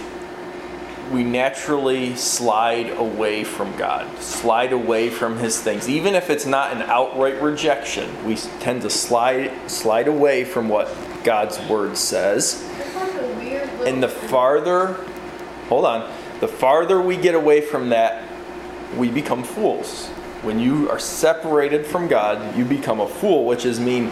[1.13, 5.87] we naturally slide away from God, slide away from His things.
[5.87, 10.91] Even if it's not an outright rejection, we tend to slide slide away from what
[11.23, 12.67] God's Word says.
[13.85, 14.93] And the farther,
[15.69, 18.27] hold on, the farther we get away from that,
[18.97, 20.07] we become fools.
[20.41, 24.11] When you are separated from God, you become a fool, which is mean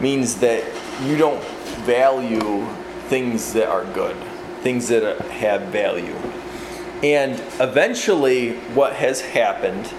[0.00, 0.64] means that
[1.04, 1.42] you don't
[1.84, 2.66] value
[3.08, 4.16] things that are good,
[4.64, 6.16] things that have value.
[7.02, 9.92] And eventually, what has happened,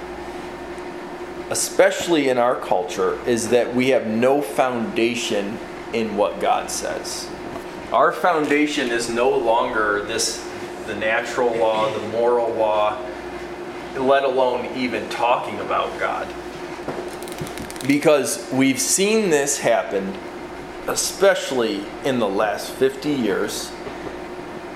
[1.52, 5.60] especially in our culture, is that we have no foundation
[5.94, 7.30] in what God says.
[7.94, 10.44] Our foundation is no longer this
[10.88, 12.98] the natural law, the moral law,
[13.96, 16.28] let alone even talking about God.
[17.88, 20.16] Because we've seen this happen,
[20.88, 23.72] especially in the last 50 years,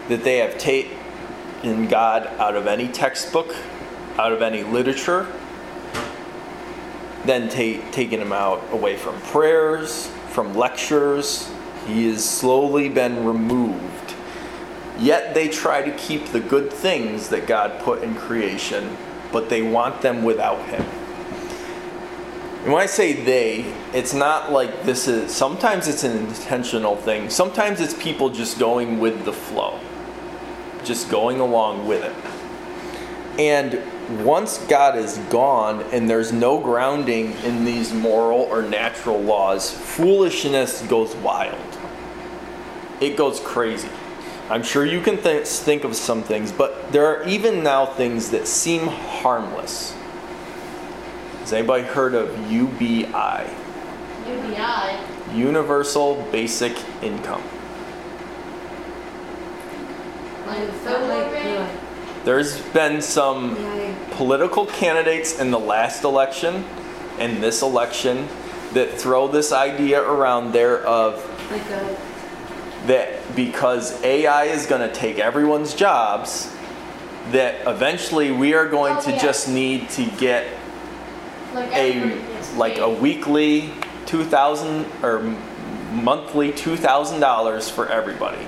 [0.09, 3.55] that they have taken God out of any textbook,
[4.17, 5.27] out of any literature,
[7.25, 11.49] then ta- taken him out away from prayers, from lectures.
[11.87, 14.13] He has slowly been removed.
[14.99, 18.97] Yet they try to keep the good things that God put in creation,
[19.31, 20.81] but they want them without Him.
[22.63, 27.29] And when I say they, it's not like this is, sometimes it's an intentional thing.
[27.29, 29.79] Sometimes it's people just going with the flow,
[30.83, 32.15] just going along with it.
[33.39, 39.71] And once God is gone and there's no grounding in these moral or natural laws,
[39.71, 41.77] foolishness goes wild.
[42.99, 43.89] It goes crazy.
[44.49, 48.31] I'm sure you can th- think of some things, but there are even now things
[48.31, 49.93] that seem harmless.
[51.41, 53.47] Has anybody heard of UBI?
[54.27, 54.99] UBI.
[55.35, 57.43] Universal Basic Income.
[57.43, 57.67] Like
[60.38, 60.38] It's the not like, woman.
[60.38, 60.38] yeah,
[62.25, 63.55] There's been some
[64.11, 66.65] political candidates in the last election
[67.17, 68.27] and this election
[68.73, 71.15] that throw this idea around there of
[72.87, 76.53] that because AI is going to take everyone's jobs,
[77.31, 79.21] that eventually we are going Oh, to yeah.
[79.21, 80.47] just need to get
[81.53, 82.21] Like a
[82.57, 83.71] like a weekly
[84.05, 85.19] two thousand or
[85.91, 88.45] monthly two thousand dollars for everybody,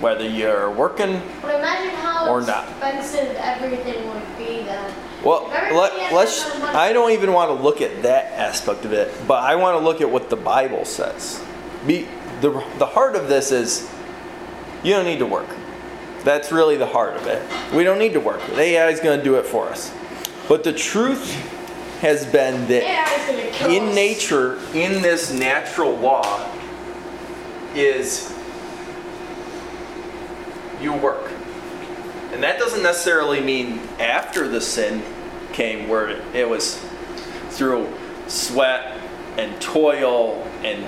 [0.00, 1.22] whether you're working.
[1.42, 2.68] But imagine how or not.
[2.68, 4.94] expensive everything would be then.
[5.24, 6.42] Well, let, let's.
[6.42, 9.12] that kind of money- I don't even want to look at that aspect of it,
[9.26, 11.42] but I want to look at what the Bible says.
[11.86, 12.08] Be
[12.40, 13.90] the the heart of this is
[14.82, 15.48] you don't need to work.
[16.24, 17.42] That's really the heart of it.
[17.74, 18.44] We don't need to work.
[18.46, 19.90] The AI is going to do it for us.
[20.48, 21.32] But the truth
[22.00, 26.50] has been that AI is gonna kill in nature, in this natural law,
[27.74, 28.34] is
[30.82, 31.30] you work.
[32.32, 35.02] And that doesn't necessarily mean after the sin
[35.52, 36.76] came, where it, was
[37.50, 37.92] through
[38.28, 39.00] sweat
[39.36, 40.84] and toil and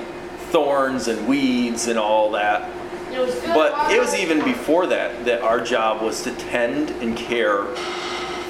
[0.50, 2.70] thorns and weeds and all that.
[3.10, 7.64] It But it was even before that that our job was to tend and care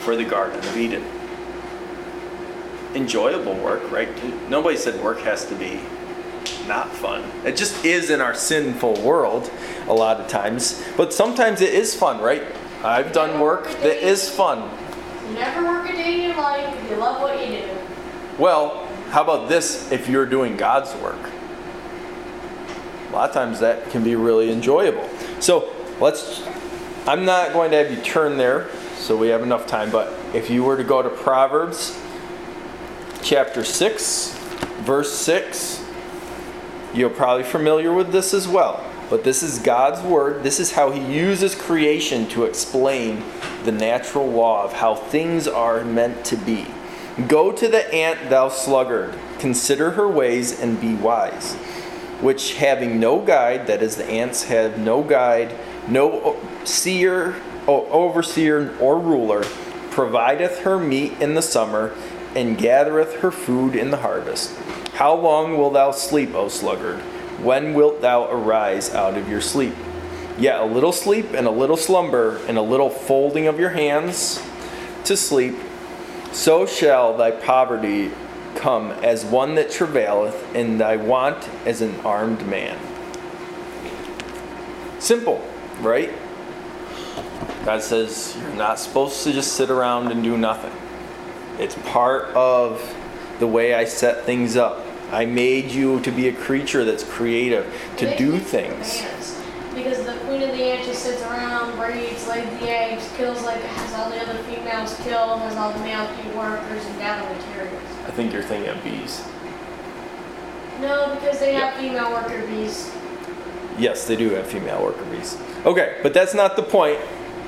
[0.03, 1.05] for the Garden of Eden.
[2.95, 4.09] Enjoyable work, right?
[4.51, 5.81] Nobody said work has to be
[6.67, 7.25] not fun.
[7.45, 9.51] It just is in our sinful world
[9.89, 10.83] a lot of times.
[10.97, 12.43] But sometimes it is fun, right?
[12.85, 14.71] I've done work that is fun.
[15.29, 17.69] You never work a day in your life if you love what you do.
[18.39, 21.31] Well, how about this if you're doing God's work?
[23.09, 25.09] A lot of times that can be really enjoyable.
[25.39, 26.43] So let's,
[27.07, 30.49] I'm not going to have you turn there so we have enough time, but if
[30.49, 32.01] you were to go to Proverbs
[33.23, 34.29] chapter 6,
[34.81, 35.82] verse 6,
[36.95, 38.85] you're probably familiar with this as well.
[39.09, 40.43] But this is God's word.
[40.43, 43.23] This is how He uses creation to explain
[43.65, 46.67] the natural law of how things are meant to be.
[47.29, 51.55] Go to the ant, thou sluggard, consider her ways and be wise.
[52.23, 55.55] Which having no guide, that is, the ants have no guide,
[55.89, 57.35] no seer,
[57.67, 59.43] overseer, or ruler,
[59.91, 61.95] provideth her meat in the summer,
[62.35, 64.57] and gathereth her food in the harvest.
[64.93, 67.01] How long wilt thou sleep, O sluggard?
[67.41, 69.75] When wilt thou arise out of your sleep?
[70.39, 74.43] Yet a little sleep and a little slumber and a little folding of your hands
[75.05, 75.57] to sleep,
[76.33, 78.11] so shall thy poverty
[78.55, 82.79] come as one that travaileth, and thy want as an armed man.
[84.99, 85.45] Simple,
[85.81, 86.11] right?
[87.65, 90.73] God says you're not supposed to just sit around and do nothing.
[91.59, 92.95] It's part of
[93.41, 94.82] the way I set things up.
[95.13, 99.03] I made you to be a creature that's creative, to do things.
[99.75, 103.61] Because the queen of the ants just sits around, breeds, lays the eggs, kills like
[103.61, 107.83] has all the other females killed, has all the male workers and gather materials.
[108.07, 109.23] I think you're thinking of bees.
[110.81, 112.91] No, because they have female worker bees.
[113.79, 115.37] Yes, they do have female worker bees.
[115.67, 116.99] Okay, but that's not the point.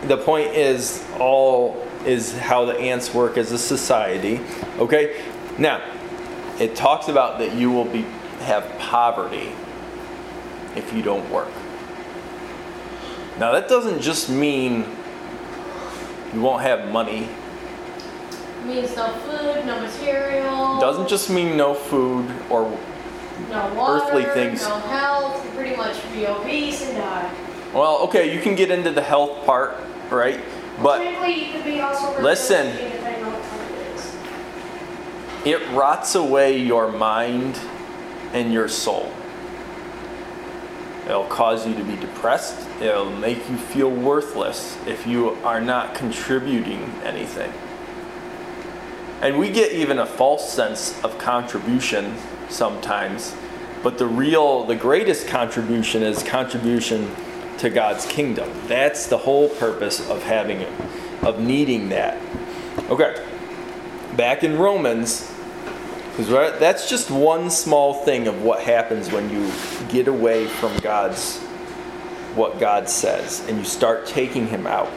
[0.03, 4.41] The point is all is how the ants work as a society.
[4.79, 5.23] Okay?
[5.59, 5.83] Now,
[6.59, 8.03] it talks about that you will be
[8.41, 9.53] have poverty
[10.77, 11.49] if you don't work.
[13.39, 14.85] Now, that doesn't just mean
[16.33, 17.29] you won't have money.
[17.29, 20.81] It Means no food, no material.
[20.81, 22.71] Doesn't just mean no food or
[23.51, 24.63] no water, earthly things.
[24.63, 25.45] no health.
[25.55, 27.31] Pretty much be obese and die.
[27.73, 29.77] well, okay, you can get into the health part,
[30.11, 30.41] right?
[30.83, 32.67] But Technically, you could be also really Listen.
[32.69, 34.13] healthy depending on what kind it is.
[35.45, 37.59] It rots away your mind
[38.33, 39.13] and your soul.
[41.07, 42.67] It'll cause you to be depressed.
[42.81, 47.53] It'll make you feel worthless if you are not contributing anything.
[49.21, 52.17] And we get even a false sense of contribution
[52.49, 53.35] sometimes,
[53.83, 57.15] but the real, the greatest contribution is contribution
[57.59, 58.51] to God's kingdom.
[58.67, 60.73] That's the whole purpose of having it,
[61.23, 62.21] of needing that.
[62.91, 63.25] Okay,
[64.17, 65.31] back in Romans,
[66.17, 69.51] because that's just one small thing of what happens when you
[69.89, 71.39] get away from God's,
[72.37, 74.89] what God says, and you start taking Him out.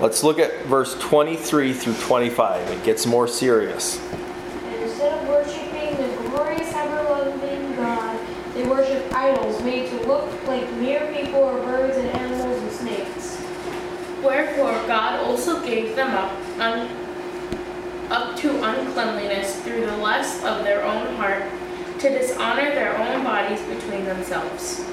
[0.00, 2.68] Let's look at verse 23 through 25.
[2.68, 4.00] It gets more serious.
[4.10, 8.18] And instead of worshiping the glorious, ever-loving God,
[8.54, 13.40] they worship idols made to look like mere people or birds and animals and snakes.
[14.20, 17.05] Wherefore God also gave them up, un,
[18.10, 21.44] up to uncleanliness through the lust of their own heart,
[21.98, 24.84] to dishonor their own bodies between themselves.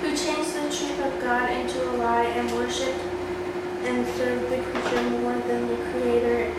[0.00, 2.98] Who changed the truth of God into a lie and worshipped
[3.84, 6.50] and served the creature more than the Creator,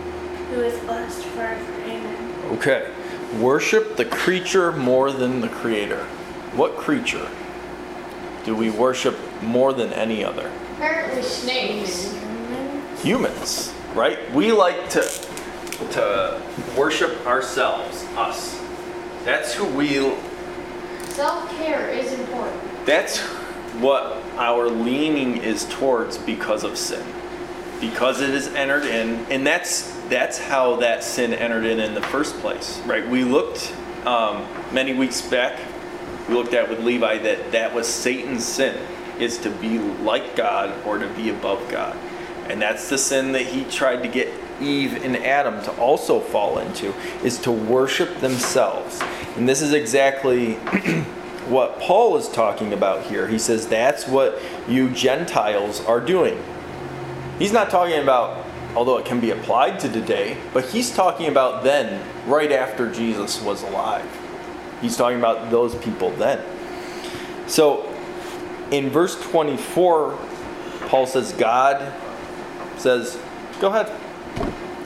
[0.51, 1.82] who is blessed forever.
[1.84, 2.36] Amen.
[2.53, 2.91] Okay.
[3.39, 6.05] Worship the creature more than the creator.
[6.55, 7.30] What creature?
[8.49, 10.51] do we worship more than any other?
[10.74, 12.17] Apparently snakes.
[13.03, 14.20] Humans, right?
[14.34, 15.01] We like to
[15.88, 16.41] to
[16.77, 18.59] worship ourselves, us.
[19.25, 20.13] That's who we
[21.09, 22.86] Self-care is important.
[22.86, 23.19] that's
[23.80, 27.05] what our leaning is towards because of sin.
[27.82, 32.01] Because it is entered in, and that's that's how that sin entered in in the
[32.01, 33.07] first place, right?
[33.07, 33.73] We looked
[34.05, 35.59] um, many weeks back.
[36.27, 38.77] We looked at with Levi that that was Satan's sin,
[39.19, 41.97] is to be like God or to be above God,
[42.49, 44.27] and that's the sin that he tried to get
[44.62, 46.93] Eve and Adam to also fall into,
[47.24, 49.01] is to worship themselves,
[49.36, 50.53] and this is exactly
[51.47, 53.28] what Paul is talking about here.
[53.28, 56.41] He says that's what you Gentiles are doing.
[57.39, 58.45] He's not talking about,
[58.76, 63.41] although it can be applied to today, but he's talking about then, right after Jesus
[63.41, 64.05] was alive.
[64.82, 66.43] He's talking about those people then.
[67.47, 67.86] So
[68.72, 70.18] in verse 24,
[70.88, 71.93] Paul says, God
[72.78, 73.20] says,
[73.60, 73.91] go ahead.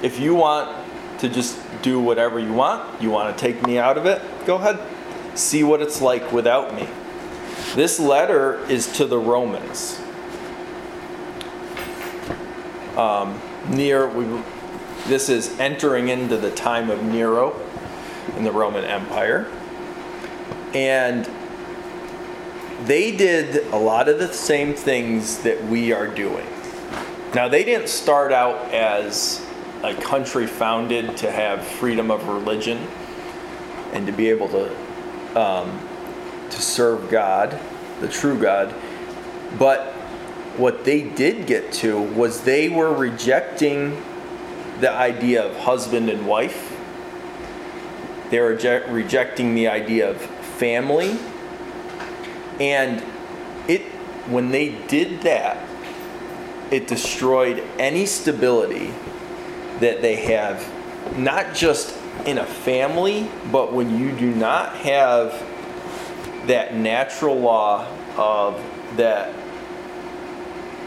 [0.02, 0.76] If you want
[1.20, 4.56] to just do whatever you want, you want to take me out of it, go
[4.56, 4.80] ahead.
[5.38, 6.88] See what it's like without me.
[7.76, 10.00] This letter is to the Romans.
[12.98, 14.44] Um, near, we,
[15.08, 17.60] this is entering into the time of Nero
[18.38, 19.52] in the Roman Empire.
[20.74, 21.30] And
[22.86, 26.46] they did a lot of the same things that we are doing.
[27.34, 29.44] Now, they didn't start out as
[29.84, 32.78] a country founded to have freedom of religion
[33.92, 35.80] and to be able to um,
[36.52, 37.60] to serve God,
[38.00, 38.74] the true God.
[39.58, 39.94] But
[40.58, 44.04] what they did get to was they were rejecting
[44.80, 46.70] the idea of husband and wife.
[48.30, 51.18] They were reject- rejecting the idea of family.
[52.60, 53.04] And
[53.68, 53.82] it
[54.28, 55.58] when they did that,
[56.74, 58.92] it destroyed any stability
[59.80, 60.68] that they have
[61.18, 61.96] not just
[62.26, 65.32] in a family, but when you do not have
[66.48, 68.60] that natural law of
[68.98, 69.34] that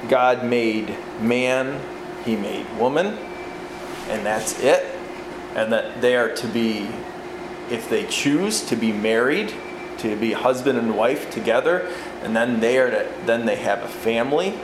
[0.08, 1.80] God made man,
[2.24, 3.06] he made woman,
[4.08, 4.84] and that's it.
[5.54, 6.88] And that they are to be,
[7.70, 9.54] if they choose to be married,
[9.98, 11.90] to be husband and wife together,
[12.22, 14.58] and then they are to, then they have a family,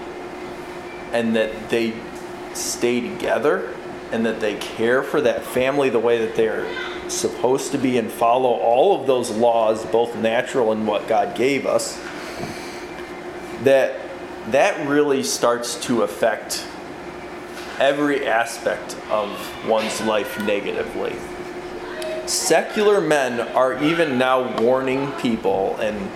[1.12, 1.94] and that they
[2.54, 3.74] stay together,
[4.12, 6.66] and that they care for that family the way that they are
[7.08, 11.66] supposed to be and follow all of those laws, both natural and what God gave
[11.66, 11.98] us,
[13.62, 13.98] that
[14.50, 16.66] that really starts to affect
[17.78, 19.30] every aspect of
[19.66, 21.14] one's life negatively.
[22.26, 26.10] Secular men are even now warning people and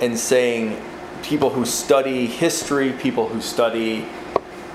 [0.00, 0.80] and saying
[1.22, 4.06] people who study history, people who study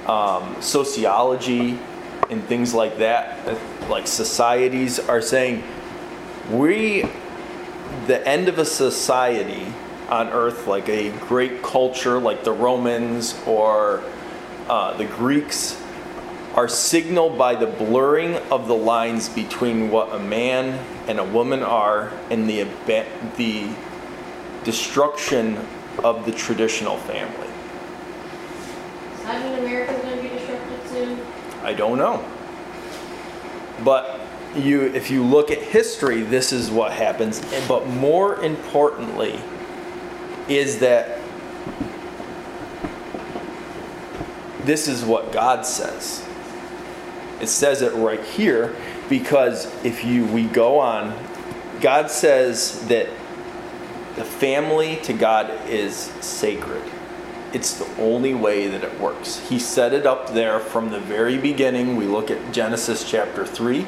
[0.08, 1.78] um, sociology,
[2.30, 3.58] and things like that,
[3.90, 5.64] like societies are saying,
[6.52, 7.06] we,
[8.08, 9.66] the end of a society
[10.10, 14.04] on earth, like a great culture like the Romans or
[14.70, 15.82] uh, the Greeks,
[16.56, 21.62] are signaled by the blurring of the lines between what a man and a woman
[21.62, 22.64] are and the,
[23.38, 23.70] the
[24.64, 25.58] destruction
[26.04, 27.48] of the traditional family.
[29.16, 31.20] Does that mean America's going to be disrupted soon?
[31.64, 32.26] I don't know.
[33.84, 34.22] But
[34.56, 37.42] you if you look at history, this is what happens.
[37.68, 39.40] But more importantly
[40.48, 41.20] is that
[44.64, 46.26] this is what God says.
[47.42, 48.76] It says it right here
[49.10, 51.14] because if you we go on
[51.82, 53.08] God says that
[54.18, 56.82] the family to God is sacred.
[57.54, 59.38] It's the only way that it works.
[59.48, 61.96] He set it up there from the very beginning.
[61.96, 63.86] We look at Genesis chapter 3.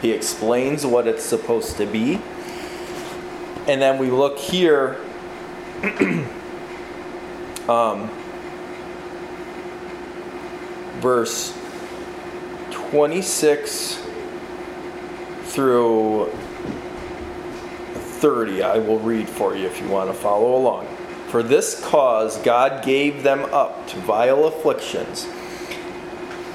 [0.00, 2.20] He explains what it's supposed to be.
[3.66, 5.00] And then we look here
[7.68, 8.08] um,
[11.00, 11.52] verse
[12.70, 14.00] 26
[15.46, 16.30] through
[18.24, 18.62] 30.
[18.62, 20.86] I will read for you if you want to follow along.
[21.28, 25.26] For this cause God gave them up to vile afflictions.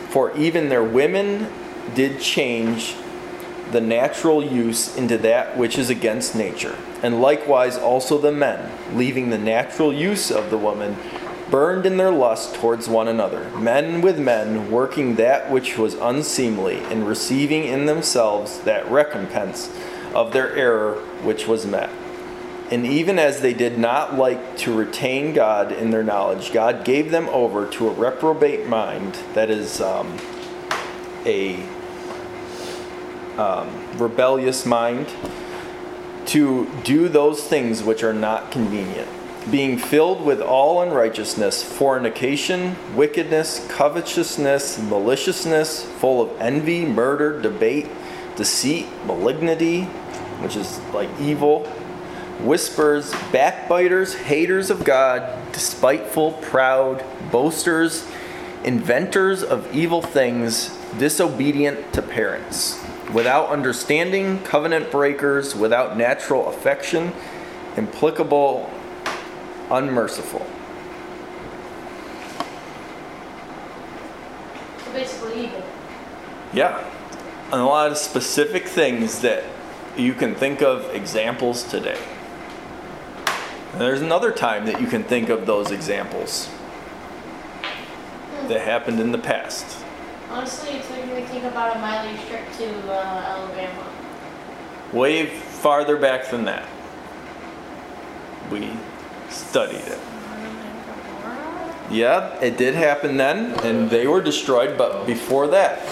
[0.09, 1.47] For even their women
[1.93, 2.95] did change
[3.69, 6.75] the natural use into that which is against nature.
[7.03, 10.97] And likewise also the men, leaving the natural use of the woman,
[11.51, 16.77] burned in their lust towards one another, men with men, working that which was unseemly,
[16.85, 19.69] and receiving in themselves that recompense
[20.13, 21.89] of their error which was met.
[22.71, 27.09] And even as they did not like to retain God in their knowledge, God gave
[27.09, 30.15] them over to a reprobate mind, that is, um,
[31.25, 31.55] a
[33.37, 35.07] um, rebellious mind,
[36.27, 39.07] to do those things which are not convenient,
[39.49, 47.87] being filled with all unrighteousness, fornication, wickedness, covetousness, maliciousness, full of envy, murder, debate,
[48.39, 49.83] deceit, malignity,
[50.41, 51.65] which is like evil
[52.39, 58.07] whispers, backbiters, haters of God, despiteful, proud, boasters,
[58.63, 62.81] inventors of evil things, disobedient to parents,
[63.13, 67.11] without understanding, covenant breakers, without natural affection,
[67.75, 68.71] implacable,
[69.69, 70.47] unmerciful.
[74.85, 75.63] So basically evil.
[76.53, 76.89] Yeah.
[77.51, 79.43] A lot of specific things that
[79.97, 81.97] you can think of examples today.
[83.71, 86.49] And there's another time that you can think of those examples
[88.47, 89.83] that happened in the past.
[90.29, 93.83] Honestly, it's making me think about a mileage trip to uh, Alabama.
[94.93, 96.67] Way farther back than that.
[98.51, 98.73] We
[99.29, 99.99] studied it.
[101.89, 105.83] Yeah, it did happen then, and they were destroyed, but before that,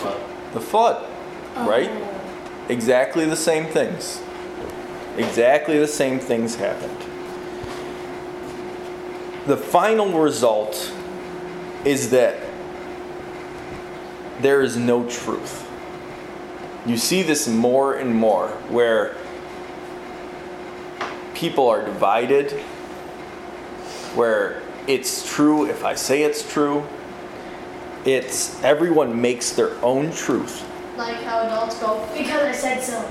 [0.53, 1.03] the flood,
[1.66, 1.91] right?
[2.70, 4.22] Exactly the same things.
[5.18, 6.97] Exactly the same things happened.
[9.47, 10.93] The final result
[11.86, 12.38] is that
[14.41, 15.66] there is no truth.
[16.86, 19.16] You see this more and more where
[21.34, 22.51] people are divided,
[24.16, 26.86] where it's true if I say it's true.
[28.05, 30.66] It's everyone makes their own truth.
[30.98, 33.08] Like how adults go, because I said so.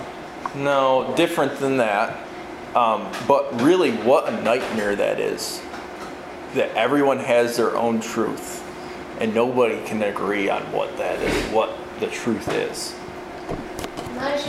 [0.57, 2.27] No, different than that.
[2.75, 5.63] Um, but really, what a nightmare that is.
[6.55, 8.65] That everyone has their own truth,
[9.21, 11.71] and nobody can agree on what that is, what
[12.01, 12.95] the truth is.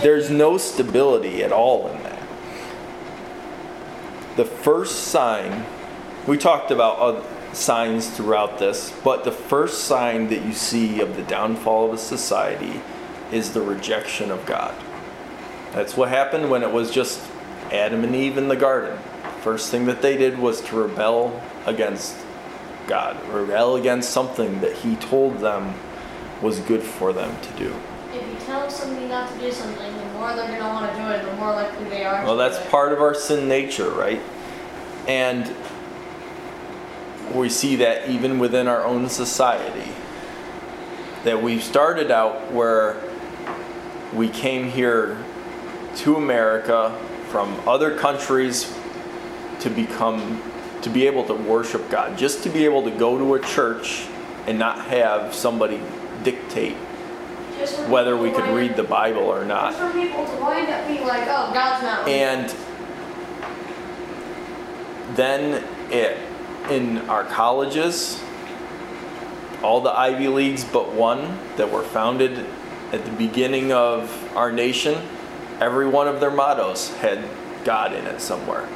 [0.02, 2.28] There's no stability at all in that.
[4.36, 5.66] The first sign,
[6.26, 7.24] we talked about other
[7.54, 11.98] signs throughout this, but the first sign that you see of the downfall of a
[11.98, 12.82] society
[13.32, 14.74] is the rejection of God.
[15.74, 17.22] That's what happened when it was just
[17.72, 18.98] Adam and Eve in the garden.
[19.42, 22.16] First thing that they did was to rebel against
[22.88, 25.74] God, rebel against something that He told them
[26.42, 27.74] was good for them to do.
[28.14, 30.98] If you tell somebody not to do something, the more they're going to want to
[31.02, 32.72] do it, the more likely they are Well, to that's do it.
[32.72, 34.22] part of our sin nature, right?
[35.08, 35.54] And
[37.34, 39.92] we see that even within our own society.
[41.24, 42.96] That we've started out where
[44.14, 45.18] we came here
[45.98, 46.98] to America
[47.30, 48.74] from other countries
[49.60, 50.42] to become
[50.82, 54.08] to be able to worship God, just to be able to go to a church
[54.46, 55.82] and not have somebody
[56.24, 56.78] dictate
[57.90, 59.74] whether we could read the Bible or not.
[59.74, 62.08] Just for people to wind up being like, oh, God's not.
[62.08, 62.56] And
[65.16, 66.18] then it,
[66.70, 68.22] in our colleges,
[69.64, 72.46] all the Ivy Leagues but one that were founded
[72.92, 75.02] at the beginning of our nation,
[75.60, 77.24] every one of their mottos had
[77.64, 78.68] God in it somewhere.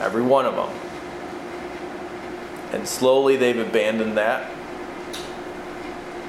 [0.00, 0.70] Every one of them.
[2.72, 4.50] And slowly they've abandoned that.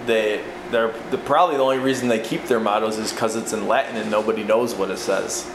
[0.06, 3.68] They, they're the, probably the only reason they keep their mottos is because it's in
[3.68, 5.50] Latin and nobody knows what it says.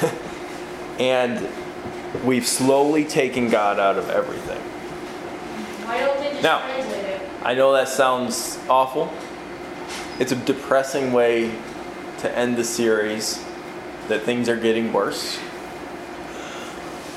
[0.98, 1.46] and
[2.24, 4.60] we've slowly taken God out of everything.
[5.86, 6.93] Why don't they just Now-?
[7.44, 9.12] I know that sounds awful.
[10.18, 11.54] It's a depressing way
[12.20, 13.44] to end the series
[14.08, 15.38] that things are getting worse.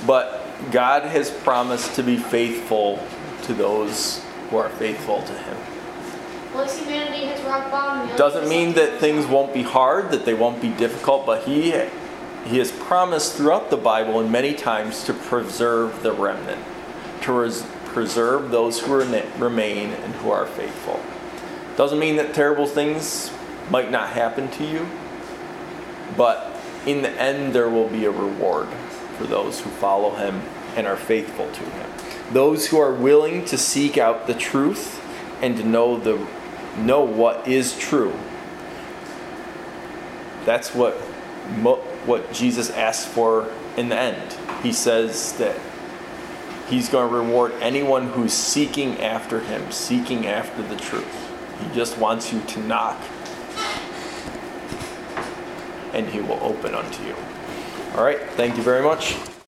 [0.06, 3.02] But God has promised to be faithful
[3.44, 5.58] to those who are faithful to Him.
[6.54, 10.62] Once humanity hits rock bottom, Doesn't mean that things won't be hard, that they won't
[10.62, 11.72] be difficult, but He
[12.46, 16.62] He has promised throughout the Bible and many times to preserve the remnant,
[17.22, 17.66] to res-
[17.98, 21.02] preserve those who remain and who are faithful.
[21.78, 23.32] Doesn't mean that terrible things
[23.72, 24.88] might not happen to you,
[26.16, 28.68] but in the end, there will be a reward
[29.18, 30.44] for those who follow Him
[30.76, 31.92] and are faithful to Him.
[32.34, 35.04] Those who are willing to seek out the truth
[35.42, 36.24] and to know the
[36.78, 38.14] know what is true.
[40.46, 40.94] That's what
[42.06, 44.38] what Jesus asks for in the end.
[44.62, 45.60] He says that
[46.70, 51.34] he's going to reward anyone who's seeking after him, seeking after the truth.
[51.62, 53.00] He just wants you to knock
[55.94, 57.16] and he will open unto you.
[57.96, 59.16] All right, thank you very much.